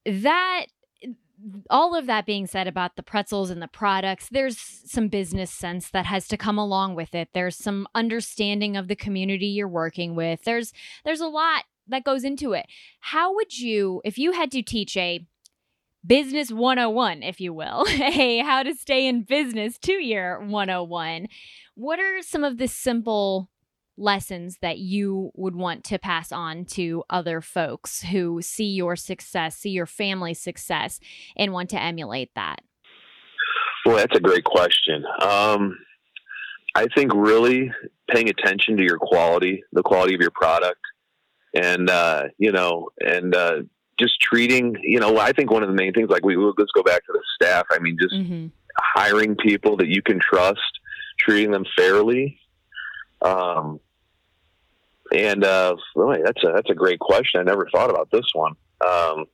that 0.08 0.66
all 1.70 1.96
of 1.96 2.08
that 2.08 2.26
being 2.26 2.48
said 2.48 2.68
about 2.68 2.96
the 2.96 3.04
pretzels 3.04 3.52
and 3.52 3.62
the 3.62 3.68
products, 3.68 4.28
there's 4.32 4.58
some 4.58 5.08
business 5.08 5.52
sense 5.52 5.92
that 5.92 6.08
has 6.08 6.28
to 6.30 6.38
come 6.38 6.58
along 6.58 6.96
with 6.96 7.14
it. 7.14 7.30
There's 7.36 7.56
some 7.56 7.88
understanding 7.94 8.76
of 8.76 8.88
the 8.88 8.96
community 8.96 9.46
you're 9.46 9.68
working 9.68 10.16
with. 10.16 10.44
There's 10.44 10.74
there's 11.06 11.22
a 11.22 11.28
lot 11.28 11.66
that 11.88 12.04
goes 12.04 12.24
into 12.24 12.54
it. 12.54 12.66
How 13.02 13.36
would 13.36 13.60
you 13.60 14.02
if 14.04 14.18
you 14.18 14.32
had 14.32 14.50
to 14.52 14.64
teach 14.64 14.98
a 14.98 15.28
business 16.06 16.52
101, 16.52 17.24
if 17.24 17.40
you 17.40 17.54
will, 17.54 17.86
a 17.90 18.40
how 18.40 18.64
to 18.64 18.74
stay 18.74 19.08
in 19.08 19.24
business 19.24 19.78
2 19.78 19.94
year 19.94 20.40
101, 20.40 21.28
what 21.76 22.00
are 22.00 22.22
some 22.22 22.44
of 22.44 22.58
the 22.58 22.68
simple 22.68 23.50
lessons 23.98 24.58
that 24.62 24.80
you 24.80 25.32
would 25.36 25.56
want 25.56 25.84
to 25.84 26.00
pass 26.00 26.32
on 26.32 26.66
to 26.66 27.04
other 27.10 27.42
folks 27.42 28.02
who 28.04 28.42
see 28.42 28.66
your 28.66 28.96
success, 28.96 29.56
see 29.58 29.70
your 29.70 29.86
family's 29.86 30.42
success, 30.42 31.00
and 31.36 31.54
want 31.54 31.70
to 31.70 31.82
emulate 31.82 32.32
that? 32.36 32.62
Well, 33.86 33.98
that's 33.98 34.16
a 34.16 34.22
great 34.22 34.44
question. 34.44 35.04
Um, 35.22 35.78
I 36.76 36.88
think 36.96 37.12
really 37.14 37.72
paying 38.10 38.30
attention 38.30 38.78
to 38.78 38.84
your 38.84 38.98
quality, 38.98 39.64
the 39.74 39.84
quality 39.84 40.16
of 40.16 40.22
your 40.22 40.32
product, 40.32 40.80
and 41.54 41.90
uh, 41.90 42.26
you 42.38 42.52
know, 42.52 42.90
and 43.00 43.36
uh, 43.36 43.62
just 44.02 44.20
treating. 44.20 44.76
You 44.82 45.00
know, 45.00 45.18
I 45.18 45.32
think 45.32 45.52
one 45.52 45.64
of 45.64 45.70
the 45.70 45.76
main 45.76 45.94
things, 45.94 46.10
like 46.10 46.26
we 46.26 46.36
let's 46.36 46.72
go 46.74 46.84
back 46.84 47.06
to 47.06 47.14
the 47.14 47.22
staff. 47.36 47.66
I 47.72 47.80
mean, 47.80 47.98
just 48.02 48.16
mm-hmm. 48.16 48.48
hiring 48.78 49.36
people 49.36 49.78
that 49.78 49.88
you 49.88 50.02
can 50.02 50.20
trust 50.20 50.80
treating 51.20 51.52
them 51.52 51.66
fairly. 51.78 52.40
Um, 53.22 53.80
and 55.14 55.44
uh, 55.44 55.76
that's 55.96 56.44
a 56.44 56.52
that's 56.54 56.70
a 56.70 56.76
great 56.76 57.00
question. 57.00 57.40
I 57.40 57.44
never 57.44 57.68
thought 57.72 57.90
about 57.90 58.10
this 58.12 58.26
one. 58.34 58.54
Um, 58.86 59.26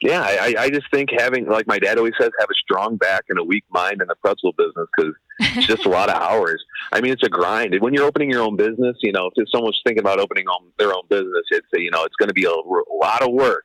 yeah, 0.00 0.22
I, 0.22 0.54
I 0.58 0.70
just 0.70 0.90
think 0.90 1.10
having, 1.16 1.46
like 1.46 1.66
my 1.66 1.78
dad 1.78 1.98
always 1.98 2.14
says, 2.18 2.30
have 2.38 2.48
a 2.50 2.54
strong 2.54 2.96
back 2.96 3.24
and 3.28 3.38
a 3.38 3.44
weak 3.44 3.64
mind 3.70 4.00
in 4.00 4.08
the 4.08 4.14
pretzel 4.16 4.52
business 4.56 4.88
because 4.96 5.14
it's 5.40 5.66
just 5.66 5.84
a 5.84 5.90
lot 5.90 6.08
of 6.08 6.20
hours. 6.20 6.62
I 6.92 7.00
mean, 7.00 7.12
it's 7.12 7.22
a 7.22 7.28
grind. 7.28 7.74
When 7.80 7.92
you're 7.92 8.06
opening 8.06 8.30
your 8.30 8.42
own 8.42 8.56
business, 8.56 8.96
you 9.02 9.12
know, 9.12 9.30
if 9.34 9.48
someone's 9.50 9.80
thinking 9.84 10.00
about 10.00 10.18
opening 10.18 10.46
their 10.78 10.94
own 10.94 11.02
business, 11.08 11.44
it's 11.50 11.66
you 11.74 11.90
know, 11.90 12.04
it's 12.04 12.16
going 12.16 12.28
to 12.28 12.34
be 12.34 12.44
a, 12.44 12.50
a 12.50 12.96
lot 12.98 13.22
of 13.22 13.32
work. 13.32 13.64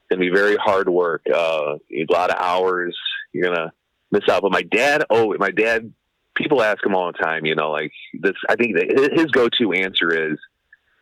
It's 0.00 0.16
going 0.16 0.20
to 0.20 0.30
be 0.30 0.34
very 0.34 0.56
hard 0.56 0.88
work. 0.88 1.22
Uh, 1.32 1.76
a 1.92 2.06
lot 2.10 2.30
of 2.30 2.36
hours. 2.40 2.96
You're 3.32 3.54
gonna 3.54 3.72
miss 4.10 4.26
out. 4.30 4.42
But 4.42 4.52
my 4.52 4.62
dad, 4.62 5.04
oh, 5.10 5.34
my 5.38 5.50
dad 5.50 5.92
people 6.36 6.62
ask 6.62 6.84
him 6.84 6.94
all 6.94 7.12
the 7.12 7.18
time, 7.18 7.44
you 7.44 7.54
know, 7.54 7.70
like 7.70 7.92
this, 8.20 8.34
I 8.48 8.56
think 8.56 8.76
his 9.12 9.26
go-to 9.26 9.72
answer 9.72 10.32
is, 10.32 10.38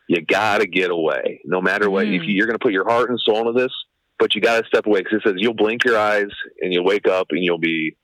you 0.09 0.21
gotta 0.21 0.67
get 0.67 0.91
away. 0.91 1.41
No 1.45 1.61
matter 1.61 1.91
what, 1.91 2.07
mm. 2.07 2.17
if 2.17 2.23
you, 2.27 2.43
are 2.43 2.47
going 2.47 2.59
to 2.59 2.63
put 2.63 2.73
your 2.73 2.89
heart 2.89 3.11
and 3.11 3.19
soul 3.21 3.49
into 3.49 3.53
this, 3.53 3.73
but 4.19 4.35
you 4.35 4.41
got 4.41 4.61
to 4.61 4.67
step 4.67 4.87
away 4.87 5.01
because 5.01 5.19
it 5.19 5.23
says 5.29 5.35
you'll 5.37 5.55
blink 5.55 5.85
your 5.85 5.99
eyes 5.99 6.31
and 6.61 6.73
you'll 6.73 6.85
wake 6.85 7.07
up 7.07 7.29
and 7.31 7.43
you'll 7.43 7.59
be 7.59 7.97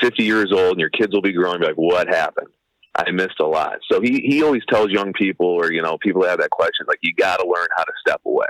50 0.00 0.22
years 0.22 0.52
old 0.52 0.72
and 0.72 0.80
your 0.80 0.90
kids 0.90 1.12
will 1.12 1.22
be 1.22 1.32
growing. 1.32 1.60
Be 1.60 1.66
like, 1.66 1.76
what 1.76 2.08
happened? 2.08 2.48
I 2.94 3.10
missed 3.10 3.40
a 3.40 3.46
lot. 3.46 3.78
So 3.90 4.00
he, 4.00 4.20
he 4.20 4.42
always 4.42 4.62
tells 4.68 4.90
young 4.90 5.12
people 5.12 5.46
or, 5.46 5.72
you 5.72 5.82
know, 5.82 5.98
people 5.98 6.22
that 6.22 6.30
have 6.30 6.38
that 6.40 6.50
question, 6.50 6.86
like, 6.88 6.98
you 7.02 7.14
got 7.14 7.38
to 7.38 7.46
learn 7.46 7.68
how 7.76 7.84
to 7.84 7.92
step 8.00 8.20
away. 8.24 8.46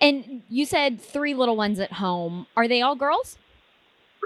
And 0.00 0.42
you 0.48 0.64
said 0.64 1.00
three 1.00 1.34
little 1.34 1.56
ones 1.56 1.80
at 1.80 1.94
home. 1.94 2.46
Are 2.56 2.68
they 2.68 2.82
all 2.82 2.94
girls? 2.94 3.36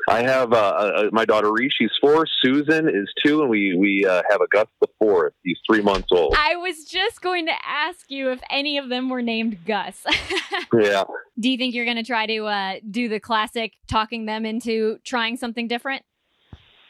I 0.09 0.23
have 0.23 0.53
uh, 0.53 0.57
uh, 0.57 1.11
my 1.13 1.25
daughter 1.25 1.53
Reese. 1.53 1.73
She's 1.79 1.91
four. 2.01 2.27
Susan 2.41 2.89
is 2.89 3.09
two, 3.25 3.41
and 3.41 3.51
we 3.51 3.77
we 3.77 4.05
uh, 4.05 4.23
have 4.31 4.41
a 4.41 4.49
Gus 4.49 4.67
the 4.81 4.89
fourth. 4.99 5.33
He's 5.43 5.59
three 5.69 5.81
months 5.81 6.09
old. 6.11 6.35
I 6.37 6.57
was 6.57 6.85
just 6.85 7.21
going 7.21 7.47
to 7.47 7.55
ask 7.65 8.11
you 8.11 8.31
if 8.31 8.41
any 8.51 8.79
of 8.79 8.89
them 8.89 9.09
were 9.09 9.23
named 9.23 9.65
Gus. 9.65 10.05
yeah. 10.73 11.05
Do 11.39 11.51
you 11.51 11.57
think 11.57 11.75
you're 11.75 11.85
going 11.85 11.97
to 11.97 12.03
try 12.03 12.27
to 12.27 12.45
uh, 12.45 12.75
do 12.91 13.09
the 13.09 13.21
classic, 13.21 13.75
talking 13.89 14.27
them 14.27 14.45
into 14.45 14.99
trying 15.05 15.37
something 15.37 15.69
different? 15.69 16.05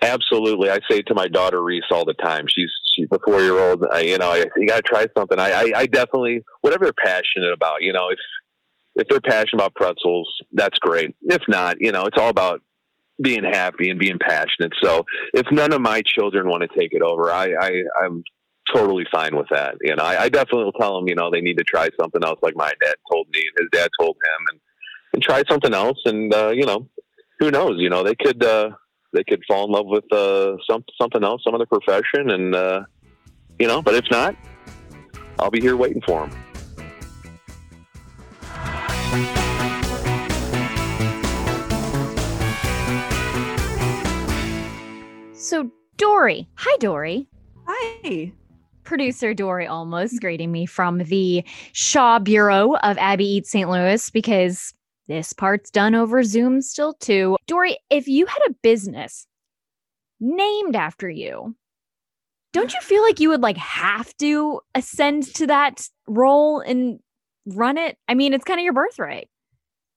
Absolutely. 0.01 0.69
I 0.69 0.81
say 0.91 1.03
to 1.03 1.15
my 1.15 1.29
daughter 1.29 1.63
Reese 1.63 1.85
all 1.91 2.05
the 2.05 2.15
time. 2.15 2.47
She's 2.49 2.71
she's 2.95 3.07
a 3.13 3.19
four 3.25 3.41
year 3.41 3.59
old. 3.59 3.85
You 4.01 4.19
know, 4.19 4.31
I, 4.31 4.47
you 4.57 4.67
got 4.67 4.77
to 4.77 4.83
try 4.83 5.07
something. 5.17 5.39
I, 5.39 5.53
I 5.53 5.73
I 5.77 5.87
definitely 5.87 6.43
whatever 6.63 6.85
they're 6.85 6.93
passionate 6.93 7.53
about. 7.53 7.83
You 7.83 7.93
know, 7.93 8.09
if 8.09 8.19
if 8.95 9.09
they're 9.09 9.21
passionate 9.21 9.55
about 9.55 9.75
pretzels, 9.75 10.29
that's 10.53 10.79
great. 10.79 11.15
If 11.23 11.43
not, 11.49 11.77
you 11.81 11.93
know, 11.93 12.07
it's 12.07 12.19
all 12.19 12.29
about 12.29 12.61
being 13.21 13.45
happy 13.45 13.91
and 13.91 13.99
being 13.99 14.19
passionate. 14.19 14.73
So 14.83 15.05
if 15.35 15.47
none 15.51 15.73
of 15.73 15.81
my 15.81 16.03
children 16.03 16.49
want 16.49 16.63
to 16.63 16.79
take 16.79 16.93
it 16.93 17.03
over, 17.03 17.31
I, 17.31 17.53
I 17.61 17.83
I'm 18.03 18.23
totally 18.73 19.07
fine 19.13 19.37
with 19.37 19.49
that. 19.51 19.77
You 19.81 19.97
know, 19.97 20.05
I, 20.05 20.23
I 20.23 20.29
definitely 20.29 20.65
will 20.65 20.73
tell 20.73 20.97
them, 20.97 21.09
you 21.09 21.15
know, 21.15 21.31
they 21.31 21.41
need 21.41 21.59
to 21.59 21.65
try 21.65 21.89
something 22.01 22.25
else, 22.25 22.39
like 22.43 22.57
my 22.57 22.73
dad 22.81 22.95
told 23.11 23.27
me, 23.33 23.41
and 23.41 23.65
his 23.65 23.81
dad 23.81 23.91
told 24.01 24.17
him, 24.17 24.47
and 24.51 24.61
and 25.15 25.23
try 25.23 25.43
something 25.49 25.75
else. 25.75 25.99
And 26.05 26.33
uh, 26.35 26.51
you 26.51 26.65
know, 26.65 26.89
who 27.39 27.51
knows? 27.51 27.77
You 27.79 27.91
know, 27.91 28.03
they 28.03 28.15
could 28.15 28.43
uh, 28.45 28.71
they 29.13 29.25
could 29.25 29.43
fall 29.47 29.67
in 29.67 29.73
love 29.73 29.87
with 29.87 30.11
uh, 30.13 30.57
some 30.69 30.85
something 31.01 31.23
else, 31.23 31.43
some 31.45 31.55
other 31.55 31.67
profession, 31.67 32.31
and 32.31 32.55
uh, 32.55 32.83
you 33.59 33.67
know. 33.67 33.83
But 33.83 33.95
if 33.95 34.05
not, 34.11 34.35
I'll 35.39 35.51
be 35.51 35.61
here 35.61 35.77
waiting 35.77 36.03
for 36.07 36.27
them. 36.27 36.39
So, 45.43 45.73
Dori. 45.97 46.49
Hi, 46.55 46.77
Dori. 46.79 47.27
Hi. 47.67 48.33
Producer 48.85 49.35
Dori 49.35 49.67
almost 49.67 50.21
greeting 50.21 50.53
me 50.53 50.67
from 50.67 50.99
the 50.99 51.43
Shaw 51.73 52.21
Bureau 52.21 52.77
of 52.77 52.97
Abby 52.97 53.27
Eats 53.27 53.51
St. 53.51 53.69
Louis 53.69 54.09
because 54.11 54.73
this 55.09 55.33
part's 55.33 55.69
done 55.73 55.97
over 55.97 56.23
Zoom 56.23 56.63
still, 56.63 56.95
too. 56.95 57.37
Dori, 57.49 57.77
if 57.91 58.07
you 58.07 58.27
had 58.27 58.39
a 58.47 58.55
business 58.63 59.27
named 60.21 60.77
after 60.77 61.11
you, 61.11 61.57
don't 62.53 62.73
you 62.73 62.81
feel 62.81 63.03
like 63.03 63.19
you 63.19 63.31
would 63.31 63.43
like 63.43 63.57
have 63.57 64.17
to 64.19 64.61
ascend 64.77 65.25
to 65.35 65.49
that 65.49 65.89
role 66.07 66.61
and 66.61 67.01
run 67.47 67.79
it? 67.79 67.99
I 68.07 68.15
mean, 68.15 68.33
it's 68.33 68.45
kind 68.45 68.61
of 68.61 68.65
your 68.65 68.75
birthright. 68.75 69.29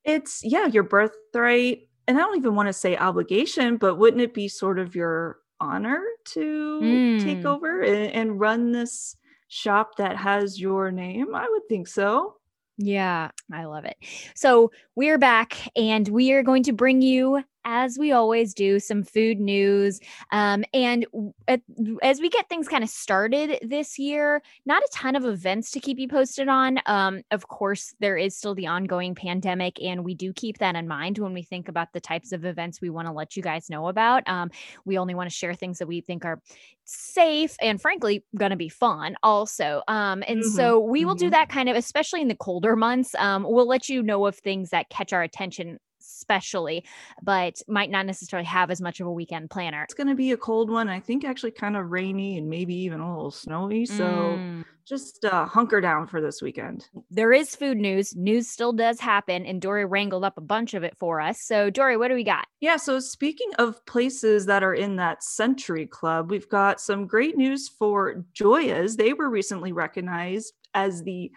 It's 0.03 0.41
yeah, 0.43 0.65
your 0.65 0.83
birthright. 0.83 1.81
And 2.07 2.17
I 2.17 2.21
don't 2.21 2.37
even 2.37 2.55
want 2.55 2.67
to 2.67 2.73
say 2.73 2.97
obligation, 2.97 3.77
but 3.77 3.95
wouldn't 3.95 4.21
it 4.21 4.33
be 4.33 4.47
sort 4.47 4.79
of 4.79 4.95
your 4.95 5.39
honor 5.59 6.03
to 6.25 6.79
mm. 6.83 7.23
take 7.23 7.45
over 7.45 7.81
and, 7.81 8.11
and 8.11 8.39
run 8.39 8.71
this 8.71 9.15
shop 9.47 9.97
that 9.97 10.15
has 10.17 10.59
your 10.59 10.91
name? 10.91 11.33
I 11.33 11.47
would 11.49 11.67
think 11.67 11.87
so. 11.87 12.35
Yeah, 12.77 13.29
I 13.53 13.65
love 13.65 13.85
it. 13.85 13.95
So 14.35 14.71
we're 14.95 15.17
back 15.17 15.57
and 15.75 16.07
we 16.09 16.33
are 16.33 16.43
going 16.43 16.63
to 16.63 16.73
bring 16.73 17.01
you 17.01 17.43
as 17.65 17.97
we 17.97 18.11
always 18.11 18.53
do, 18.53 18.79
some 18.79 19.03
food 19.03 19.39
news. 19.39 19.99
Um, 20.31 20.63
and 20.73 21.05
at, 21.47 21.61
as 22.01 22.21
we 22.21 22.29
get 22.29 22.47
things 22.47 22.67
kind 22.67 22.83
of 22.83 22.89
started 22.89 23.59
this 23.61 23.99
year, 23.99 24.41
not 24.65 24.83
a 24.83 24.89
ton 24.93 25.15
of 25.15 25.25
events 25.25 25.71
to 25.71 25.79
keep 25.79 25.97
you 25.97 26.07
posted 26.07 26.47
on. 26.47 26.79
Um, 26.85 27.23
of 27.31 27.47
course, 27.47 27.93
there 27.99 28.17
is 28.17 28.37
still 28.37 28.55
the 28.55 28.67
ongoing 28.67 29.15
pandemic, 29.15 29.81
and 29.81 30.05
we 30.05 30.13
do 30.13 30.31
keep 30.31 30.59
that 30.59 30.75
in 30.75 30.87
mind 30.87 31.17
when 31.17 31.33
we 31.33 31.41
think 31.41 31.67
about 31.67 31.91
the 31.91 31.99
types 31.99 32.31
of 32.31 32.45
events 32.45 32.79
we 32.79 32.89
want 32.89 33.07
to 33.07 33.13
let 33.13 33.35
you 33.35 33.43
guys 33.43 33.69
know 33.69 33.87
about. 33.87 34.27
Um, 34.27 34.51
we 34.85 34.97
only 34.97 35.15
want 35.15 35.29
to 35.29 35.35
share 35.35 35.53
things 35.53 35.79
that 35.79 35.87
we 35.87 36.01
think 36.01 36.23
are 36.23 36.39
safe 36.85 37.55
and 37.61 37.81
frankly 37.81 38.23
going 38.37 38.51
to 38.51 38.55
be 38.55 38.69
fun 38.69 39.15
also 39.23 39.81
um 39.87 40.23
and 40.27 40.41
mm-hmm. 40.41 40.49
so 40.49 40.79
we 40.79 41.03
will 41.03 41.15
do 41.15 41.25
mm-hmm. 41.25 41.31
that 41.31 41.49
kind 41.49 41.67
of 41.67 41.75
especially 41.75 42.21
in 42.21 42.27
the 42.27 42.35
colder 42.35 42.75
months 42.75 43.15
um 43.15 43.43
we'll 43.43 43.67
let 43.67 43.89
you 43.89 44.03
know 44.03 44.27
of 44.27 44.35
things 44.35 44.69
that 44.69 44.87
catch 44.89 45.11
our 45.11 45.23
attention 45.23 45.79
especially, 46.25 46.83
but 47.21 47.61
might 47.67 47.91
not 47.91 48.05
necessarily 48.05 48.45
have 48.45 48.71
as 48.71 48.81
much 48.81 48.99
of 48.99 49.05
a 49.05 49.11
weekend 49.11 49.51
planner. 49.51 49.83
It's 49.83 49.93
going 49.93 50.07
to 50.07 50.15
be 50.15 50.31
a 50.31 50.37
cold 50.37 50.71
one. 50.71 50.89
I 50.89 50.99
think 50.99 51.23
actually 51.23 51.51
kind 51.51 51.77
of 51.77 51.91
rainy 51.91 52.37
and 52.39 52.49
maybe 52.49 52.73
even 52.73 52.99
a 52.99 53.15
little 53.15 53.29
snowy. 53.29 53.85
So 53.85 54.03
mm. 54.03 54.65
just 54.87 55.23
uh, 55.23 55.45
hunker 55.45 55.81
down 55.81 56.07
for 56.07 56.21
this 56.21 56.41
weekend. 56.41 56.87
There 57.11 57.31
is 57.31 57.55
food 57.55 57.77
news. 57.77 58.15
News 58.15 58.47
still 58.49 58.73
does 58.73 58.99
happen, 58.99 59.45
and 59.45 59.61
Dori 59.61 59.85
wrangled 59.85 60.23
up 60.23 60.37
a 60.37 60.41
bunch 60.41 60.73
of 60.73 60.83
it 60.83 60.97
for 60.97 61.21
us. 61.21 61.41
So, 61.41 61.69
Dori, 61.69 61.95
what 61.95 62.07
do 62.07 62.15
we 62.15 62.23
got? 62.23 62.47
Yeah. 62.59 62.77
So, 62.77 62.99
speaking 62.99 63.51
of 63.59 63.85
places 63.85 64.47
that 64.47 64.63
are 64.63 64.73
in 64.73 64.95
that 64.95 65.23
Century 65.23 65.85
Club, 65.85 66.31
we've 66.31 66.49
got 66.49 66.81
some 66.81 67.05
great 67.05 67.37
news 67.37 67.69
for 67.69 68.25
Gioia's. 68.33 68.95
They 68.95 69.13
were 69.13 69.29
recently 69.29 69.73
recognized 69.73 70.53
as 70.73 71.03
the 71.03 71.31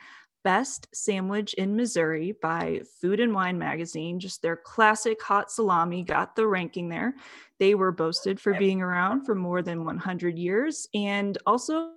best 0.49 0.89
sandwich 0.95 1.53
in 1.55 1.77
Missouri 1.77 2.33
by 2.41 2.81
Food 3.03 3.21
and 3.21 3.35
Wine 3.35 3.59
magazine. 3.59 4.19
Just 4.19 4.41
their 4.41 4.57
classic 4.57 5.23
hot 5.23 5.51
salami 5.51 6.03
got 6.03 6.37
the 6.37 6.47
ranking 6.47 6.89
there. 6.89 7.15
They 7.59 7.75
were 7.75 7.93
boasted 7.93 8.41
for 8.41 8.55
being 8.55 8.81
around 8.81 9.27
for 9.27 9.35
more 9.35 9.61
than 9.61 9.85
100 9.85 10.39
years. 10.39 10.89
And 10.95 11.37
also, 11.45 11.91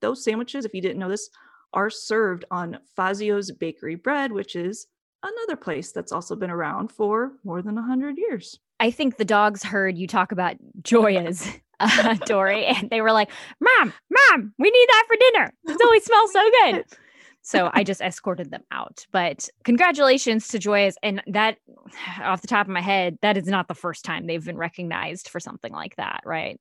those 0.00 0.24
sandwiches, 0.24 0.64
if 0.64 0.74
you 0.74 0.82
didn't 0.82 0.98
know 0.98 1.08
this, 1.08 1.30
are 1.72 1.90
served 1.90 2.44
on 2.50 2.76
Fazio's 2.98 3.52
Bakery 3.52 3.94
Bread, 3.94 4.32
which 4.32 4.56
is 4.56 4.88
another 5.22 5.54
place 5.54 5.92
that's 5.92 6.10
also 6.10 6.34
been 6.34 6.50
around 6.50 6.90
for 6.90 7.34
more 7.44 7.62
than 7.62 7.76
100 7.76 8.18
years. 8.18 8.58
I 8.80 8.90
think 8.90 9.16
the 9.16 9.24
dogs 9.24 9.62
heard 9.62 9.96
you 9.96 10.08
talk 10.08 10.32
about 10.32 10.56
Gioia's, 10.82 11.46
uh, 11.78 12.14
Dori, 12.26 12.66
and 12.66 12.90
they 12.90 13.00
were 13.00 13.12
like, 13.12 13.30
Mom, 13.60 13.92
Mom, 14.10 14.54
we 14.58 14.72
need 14.72 14.86
that 14.88 15.04
for 15.06 15.14
dinner. 15.20 15.52
It 15.68 15.80
always 15.84 16.04
smells 16.04 16.32
so 16.32 16.50
good. 16.64 16.84
So 17.42 17.70
I 17.72 17.84
just 17.84 18.00
escorted 18.00 18.50
them 18.50 18.62
out. 18.70 19.06
But 19.12 19.48
congratulations 19.64 20.48
to 20.48 20.58
Gioia's. 20.58 20.96
And 21.02 21.22
that, 21.26 21.58
off 22.22 22.42
the 22.42 22.48
top 22.48 22.66
of 22.66 22.72
my 22.72 22.80
head, 22.80 23.18
that 23.22 23.36
is 23.36 23.46
not 23.46 23.68
the 23.68 23.74
first 23.74 24.04
time 24.04 24.26
they've 24.26 24.44
been 24.44 24.58
recognized 24.58 25.28
for 25.28 25.40
something 25.40 25.72
like 25.72 25.96
that, 25.96 26.22
right? 26.24 26.60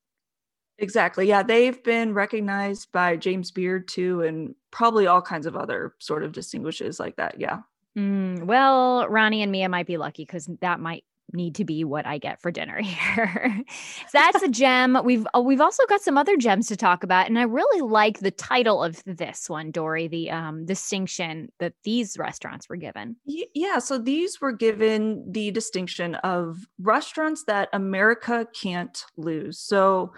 Exactly. 0.77 1.27
Yeah. 1.27 1.43
They've 1.43 1.81
been 1.83 2.13
recognized 2.13 2.91
by 2.93 3.17
James 3.17 3.51
Beard 3.51 3.87
too, 3.89 4.21
and 4.21 4.55
probably 4.71 5.07
all 5.07 5.21
kinds 5.21 5.45
of 5.45 5.57
other 5.57 5.93
sort 5.99 6.23
of 6.23 6.31
distinguishes 6.31 6.99
like 6.99 7.17
that. 7.17 7.39
Yeah. 7.39 7.59
Mm, 7.97 8.43
well, 8.43 9.07
Ronnie 9.09 9.41
and 9.41 9.51
Mia 9.51 9.67
might 9.67 9.87
be 9.87 9.97
lucky 9.97 10.23
because 10.23 10.49
that 10.61 10.79
might 10.79 11.03
need 11.33 11.55
to 11.55 11.65
be 11.65 11.83
what 11.83 12.05
I 12.05 12.17
get 12.17 12.41
for 12.41 12.51
dinner 12.51 12.79
here. 12.81 13.63
so 14.07 14.11
that's 14.13 14.43
a 14.43 14.47
gem. 14.47 14.97
We've 15.03 15.25
uh, 15.35 15.41
we've 15.41 15.61
also 15.61 15.85
got 15.87 16.01
some 16.01 16.17
other 16.17 16.37
gems 16.37 16.67
to 16.67 16.75
talk 16.75 17.03
about, 17.03 17.27
and 17.27 17.37
I 17.37 17.43
really 17.43 17.81
like 17.81 18.19
the 18.19 18.31
title 18.31 18.83
of 18.83 19.03
this 19.05 19.49
one, 19.49 19.71
Dori. 19.71 20.07
The 20.07 20.31
um, 20.31 20.65
distinction 20.65 21.51
that 21.59 21.73
these 21.83 22.17
restaurants 22.17 22.69
were 22.69 22.75
given. 22.75 23.15
Yeah, 23.25 23.79
so 23.79 23.97
these 23.97 24.41
were 24.41 24.51
given 24.51 25.31
the 25.31 25.51
distinction 25.51 26.15
of 26.15 26.67
restaurants 26.79 27.43
that 27.45 27.69
America 27.73 28.47
can't 28.53 29.03
lose. 29.17 29.59
So, 29.59 30.13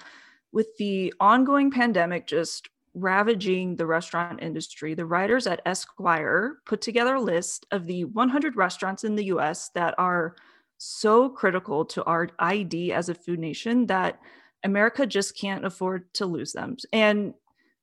with 0.51 0.75
the 0.77 1.13
ongoing 1.20 1.72
pandemic 1.72 2.27
just 2.27 2.70
ravaging 2.94 3.75
the 3.75 3.86
restaurant 3.86 4.41
industry, 4.41 4.94
the 4.94 5.06
writers 5.06 5.48
at 5.48 5.62
Esquire 5.65 6.58
put 6.65 6.82
together 6.82 7.15
a 7.15 7.22
list 7.22 7.65
of 7.72 7.88
the 7.88 8.06
100 8.06 8.56
restaurants 8.56 9.03
in 9.03 9.15
the 9.15 9.25
US 9.25 9.70
that 9.70 9.96
are 9.98 10.36
so 10.81 11.29
critical 11.29 11.85
to 11.85 12.03
our 12.05 12.27
ID 12.39 12.91
as 12.91 13.07
a 13.07 13.13
food 13.13 13.38
nation 13.38 13.85
that 13.85 14.19
America 14.63 15.05
just 15.05 15.38
can't 15.38 15.63
afford 15.63 16.11
to 16.15 16.25
lose 16.25 16.53
them. 16.53 16.75
And 16.91 17.35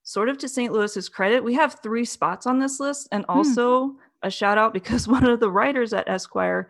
sort 0.03 0.29
of 0.29 0.37
to 0.39 0.49
St. 0.49 0.73
Louis's 0.73 1.09
credit, 1.09 1.45
we 1.45 1.55
have 1.55 1.79
three 1.81 2.05
spots 2.05 2.45
on 2.45 2.59
this 2.59 2.81
list, 2.81 3.09
and 3.13 3.25
hmm. 3.25 3.31
also 3.31 3.95
a 4.25 4.31
shout 4.31 4.59
out 4.59 4.73
because 4.73 5.07
one 5.09 5.25
of 5.25 5.39
the 5.39 5.51
writers 5.51 5.93
at 5.93 6.09
Esquire 6.09 6.69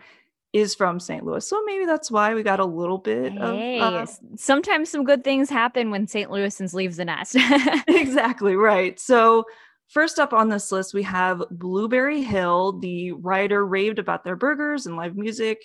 is 0.53 0.75
from 0.75 1.01
St. 1.01 1.25
Louis. 1.25 1.47
So 1.47 1.63
maybe 1.65 1.87
that's 1.87 2.11
why 2.11 2.35
we 2.35 2.43
got 2.43 2.61
a 2.61 2.65
little 2.65 2.99
bit 2.99 3.33
hey, 3.33 3.81
of 3.81 3.95
uh, 3.95 4.07
sometimes 4.37 4.91
some 4.91 5.05
good 5.05 5.25
things 5.25 5.49
happen 5.49 5.91
when 5.91 6.07
St. 6.07 6.31
Louisans 6.31 6.75
leaves 6.75 6.99
the 6.99 7.07
nest. 7.07 7.37
exactly, 7.89 8.55
right. 8.55 9.01
So 9.01 9.45
First 9.89 10.19
up 10.19 10.35
on 10.35 10.51
this 10.51 10.71
list, 10.71 10.93
we 10.93 11.03
have 11.05 11.43
Blueberry 11.51 12.21
Hill. 12.21 12.79
The 12.79 13.13
writer 13.13 13.65
raved 13.65 13.99
about 13.99 14.23
their 14.23 14.37
burgers 14.37 14.85
and 14.85 14.97
live 14.97 15.17
music 15.17 15.63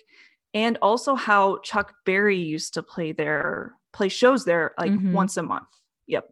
and 0.54 0.78
also 0.82 1.16
how 1.16 1.58
Chuck 1.60 1.94
Berry 2.06 2.38
used 2.38 2.76
to 2.76 2.84
play 2.84 3.12
there, 3.12 3.74
play 3.92 4.10
shows 4.10 4.46
there 4.46 4.74
like 4.78 4.92
mm-hmm. 4.92 5.14
once 5.14 5.38
a 5.38 5.44
month. 5.44 5.68
Yep. 6.08 6.30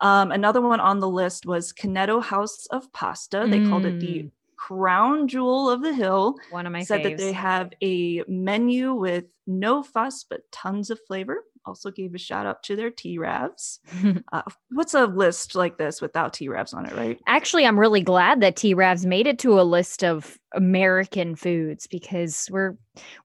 Um, 0.00 0.32
another 0.32 0.60
one 0.60 0.80
on 0.80 1.00
the 1.00 1.08
list 1.08 1.46
was 1.46 1.72
Cunetto 1.72 2.20
House 2.20 2.66
of 2.66 2.92
Pasta. 2.92 3.46
They 3.48 3.60
mm. 3.60 3.70
called 3.70 3.86
it 3.86 4.00
the 4.00 4.24
mm. 4.24 4.30
crown 4.56 5.28
jewel 5.28 5.70
of 5.70 5.82
the 5.82 5.94
hill. 5.94 6.34
One 6.50 6.66
of 6.66 6.72
my 6.72 6.82
said 6.82 7.00
faves. 7.00 7.10
that 7.10 7.18
they 7.18 7.32
have 7.32 7.72
a 7.82 8.22
menu 8.28 8.92
with 8.92 9.24
no 9.46 9.82
fuss 9.82 10.24
but 10.24 10.50
tons 10.50 10.90
of 10.90 10.98
flavor 11.06 11.44
also 11.66 11.90
gave 11.90 12.14
a 12.14 12.18
shout 12.18 12.46
out 12.46 12.62
to 12.64 12.76
their 12.76 12.90
T 12.90 13.18
Ravs. 13.18 13.78
uh, 14.32 14.42
what's 14.70 14.94
a 14.94 15.06
list 15.06 15.54
like 15.54 15.78
this 15.78 16.00
without 16.00 16.32
T 16.32 16.48
Ravs 16.48 16.74
on 16.74 16.86
it, 16.86 16.94
right? 16.94 17.20
Actually, 17.26 17.66
I'm 17.66 17.78
really 17.78 18.02
glad 18.02 18.40
that 18.40 18.56
T 18.56 18.74
Ravs 18.74 19.04
made 19.04 19.26
it 19.26 19.38
to 19.40 19.60
a 19.60 19.62
list 19.62 20.04
of 20.04 20.38
American 20.54 21.36
foods 21.36 21.86
because 21.86 22.48
we're 22.50 22.76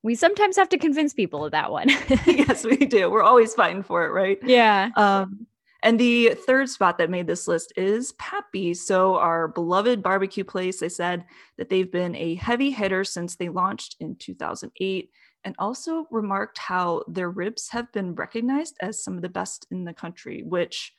we 0.03 0.15
sometimes 0.15 0.55
have 0.55 0.69
to 0.69 0.77
convince 0.77 1.13
people 1.13 1.45
of 1.45 1.51
that 1.51 1.71
one. 1.71 1.89
yes, 2.25 2.65
we 2.65 2.77
do. 2.77 3.09
We're 3.09 3.23
always 3.23 3.53
fighting 3.53 3.83
for 3.83 4.05
it, 4.05 4.09
right? 4.09 4.39
Yeah. 4.43 4.89
Um, 4.95 5.47
and 5.81 5.99
the 5.99 6.35
third 6.45 6.69
spot 6.69 6.97
that 6.97 7.09
made 7.09 7.27
this 7.27 7.47
list 7.47 7.71
is 7.77 8.11
Pappy. 8.13 8.73
So, 8.73 9.15
our 9.15 9.47
beloved 9.47 10.03
barbecue 10.03 10.43
place, 10.43 10.79
they 10.79 10.89
said 10.89 11.23
that 11.57 11.69
they've 11.69 11.89
been 11.89 12.15
a 12.15 12.35
heavy 12.35 12.71
hitter 12.71 13.03
since 13.03 13.35
they 13.35 13.49
launched 13.49 13.95
in 13.99 14.15
2008 14.17 15.09
and 15.43 15.55
also 15.59 16.05
remarked 16.11 16.57
how 16.57 17.03
their 17.07 17.29
ribs 17.29 17.69
have 17.69 17.91
been 17.91 18.15
recognized 18.15 18.77
as 18.81 19.03
some 19.03 19.15
of 19.15 19.21
the 19.21 19.29
best 19.29 19.65
in 19.71 19.85
the 19.85 19.93
country, 19.93 20.43
which 20.45 20.93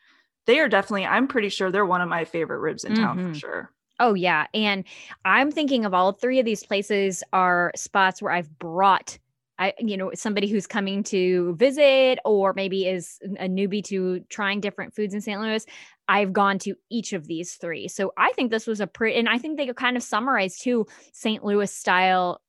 they 0.47 0.59
are 0.59 0.69
definitely, 0.69 1.07
I'm 1.07 1.29
pretty 1.29 1.49
sure 1.49 1.71
they're 1.71 1.87
one 1.87 2.01
of 2.01 2.09
my 2.09 2.25
favorite 2.25 2.61
ribs 2.61 2.85
in 2.85 2.95
town 2.95 3.19
mm-hmm. 3.19 3.33
for 3.33 3.39
sure. 3.39 3.73
Oh, 4.01 4.15
yeah. 4.15 4.47
And 4.55 4.85
I'm 5.27 5.53
thinking 5.53 5.85
of 5.85 5.93
all 5.93 6.13
three 6.13 6.39
of 6.39 6.47
these 6.47 6.65
places 6.65 7.23
are 7.33 7.71
spots 7.77 8.23
where 8.23 8.33
I've 8.33 8.59
brought. 8.59 9.19
I, 9.59 9.75
you 9.79 9.99
know, 9.99 10.11
somebody 10.15 10.49
who's 10.49 10.67
coming 10.67 11.03
to 11.05 11.55
visit 11.57 12.19
or 12.25 12.55
maybe 12.55 12.87
is 12.87 13.19
a 13.39 13.47
newbie 13.47 13.85
to 13.85 14.21
trying 14.31 14.61
different 14.63 14.95
foods 14.95 15.13
in 15.13 15.21
St. 15.21 15.39
Louis. 15.39 15.67
I've 16.09 16.33
gone 16.33 16.59
to 16.61 16.75
each 16.91 17.13
of 17.13 17.27
these 17.27 17.57
three. 17.57 17.87
So 17.87 18.15
I 18.17 18.33
think 18.33 18.51
this 18.51 18.67
was 18.67 18.81
a 18.81 18.87
pretty, 18.87 19.19
and 19.19 19.29
I 19.29 19.37
think 19.37 19.59
they 19.59 19.67
could 19.67 19.77
kind 19.77 19.99
of 19.99 20.03
summarize 20.03 20.59
too 20.59 20.87
St. 21.13 21.45
Louis 21.45 21.71
style 21.71 22.41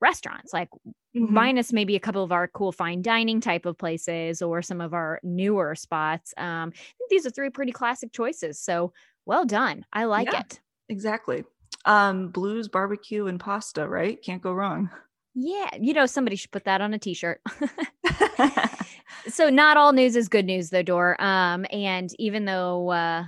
restaurants, 0.00 0.52
like 0.52 0.68
mm-hmm. 1.16 1.32
minus 1.32 1.72
maybe 1.72 1.96
a 1.96 2.00
couple 2.00 2.22
of 2.22 2.32
our 2.32 2.48
cool 2.48 2.72
fine 2.72 3.02
dining 3.02 3.40
type 3.40 3.66
of 3.66 3.78
places 3.78 4.42
or 4.42 4.62
some 4.62 4.80
of 4.80 4.94
our 4.94 5.20
newer 5.22 5.74
spots. 5.74 6.34
Um, 6.36 6.72
I 6.74 6.92
think 6.98 7.10
these 7.10 7.26
are 7.26 7.30
three 7.30 7.50
pretty 7.50 7.72
classic 7.72 8.12
choices. 8.12 8.58
So 8.58 8.92
well 9.24 9.44
done. 9.44 9.84
I 9.92 10.04
like 10.04 10.32
yeah, 10.32 10.40
it. 10.40 10.60
Exactly. 10.88 11.44
Um, 11.84 12.28
blues, 12.28 12.68
barbecue, 12.68 13.26
and 13.26 13.40
pasta, 13.40 13.88
right? 13.88 14.20
Can't 14.22 14.42
go 14.42 14.52
wrong. 14.52 14.90
Yeah. 15.34 15.70
You 15.80 15.92
know, 15.92 16.06
somebody 16.06 16.36
should 16.36 16.50
put 16.50 16.64
that 16.64 16.80
on 16.80 16.94
a 16.94 16.98
t 16.98 17.14
shirt. 17.14 17.40
so 19.28 19.50
not 19.50 19.76
all 19.76 19.92
news 19.92 20.16
is 20.16 20.28
good 20.28 20.46
news 20.46 20.70
though, 20.70 20.82
Dor. 20.82 21.20
Um, 21.22 21.66
and 21.70 22.10
even 22.18 22.44
though 22.44 22.90
uh 22.90 23.24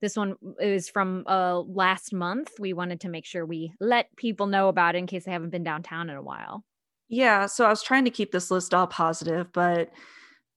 this 0.00 0.16
one 0.16 0.36
is 0.60 0.88
from 0.88 1.24
uh, 1.26 1.60
last 1.60 2.12
month. 2.12 2.52
We 2.58 2.72
wanted 2.72 3.00
to 3.02 3.08
make 3.08 3.26
sure 3.26 3.44
we 3.44 3.72
let 3.80 4.14
people 4.16 4.46
know 4.46 4.68
about 4.68 4.94
it 4.94 4.98
in 4.98 5.06
case 5.06 5.24
they 5.24 5.30
haven't 5.30 5.50
been 5.50 5.62
downtown 5.62 6.08
in 6.08 6.16
a 6.16 6.22
while. 6.22 6.64
Yeah, 7.10 7.46
so 7.46 7.64
I 7.66 7.70
was 7.70 7.82
trying 7.82 8.04
to 8.04 8.10
keep 8.10 8.32
this 8.32 8.50
list 8.50 8.72
all 8.72 8.86
positive, 8.86 9.52
but 9.52 9.90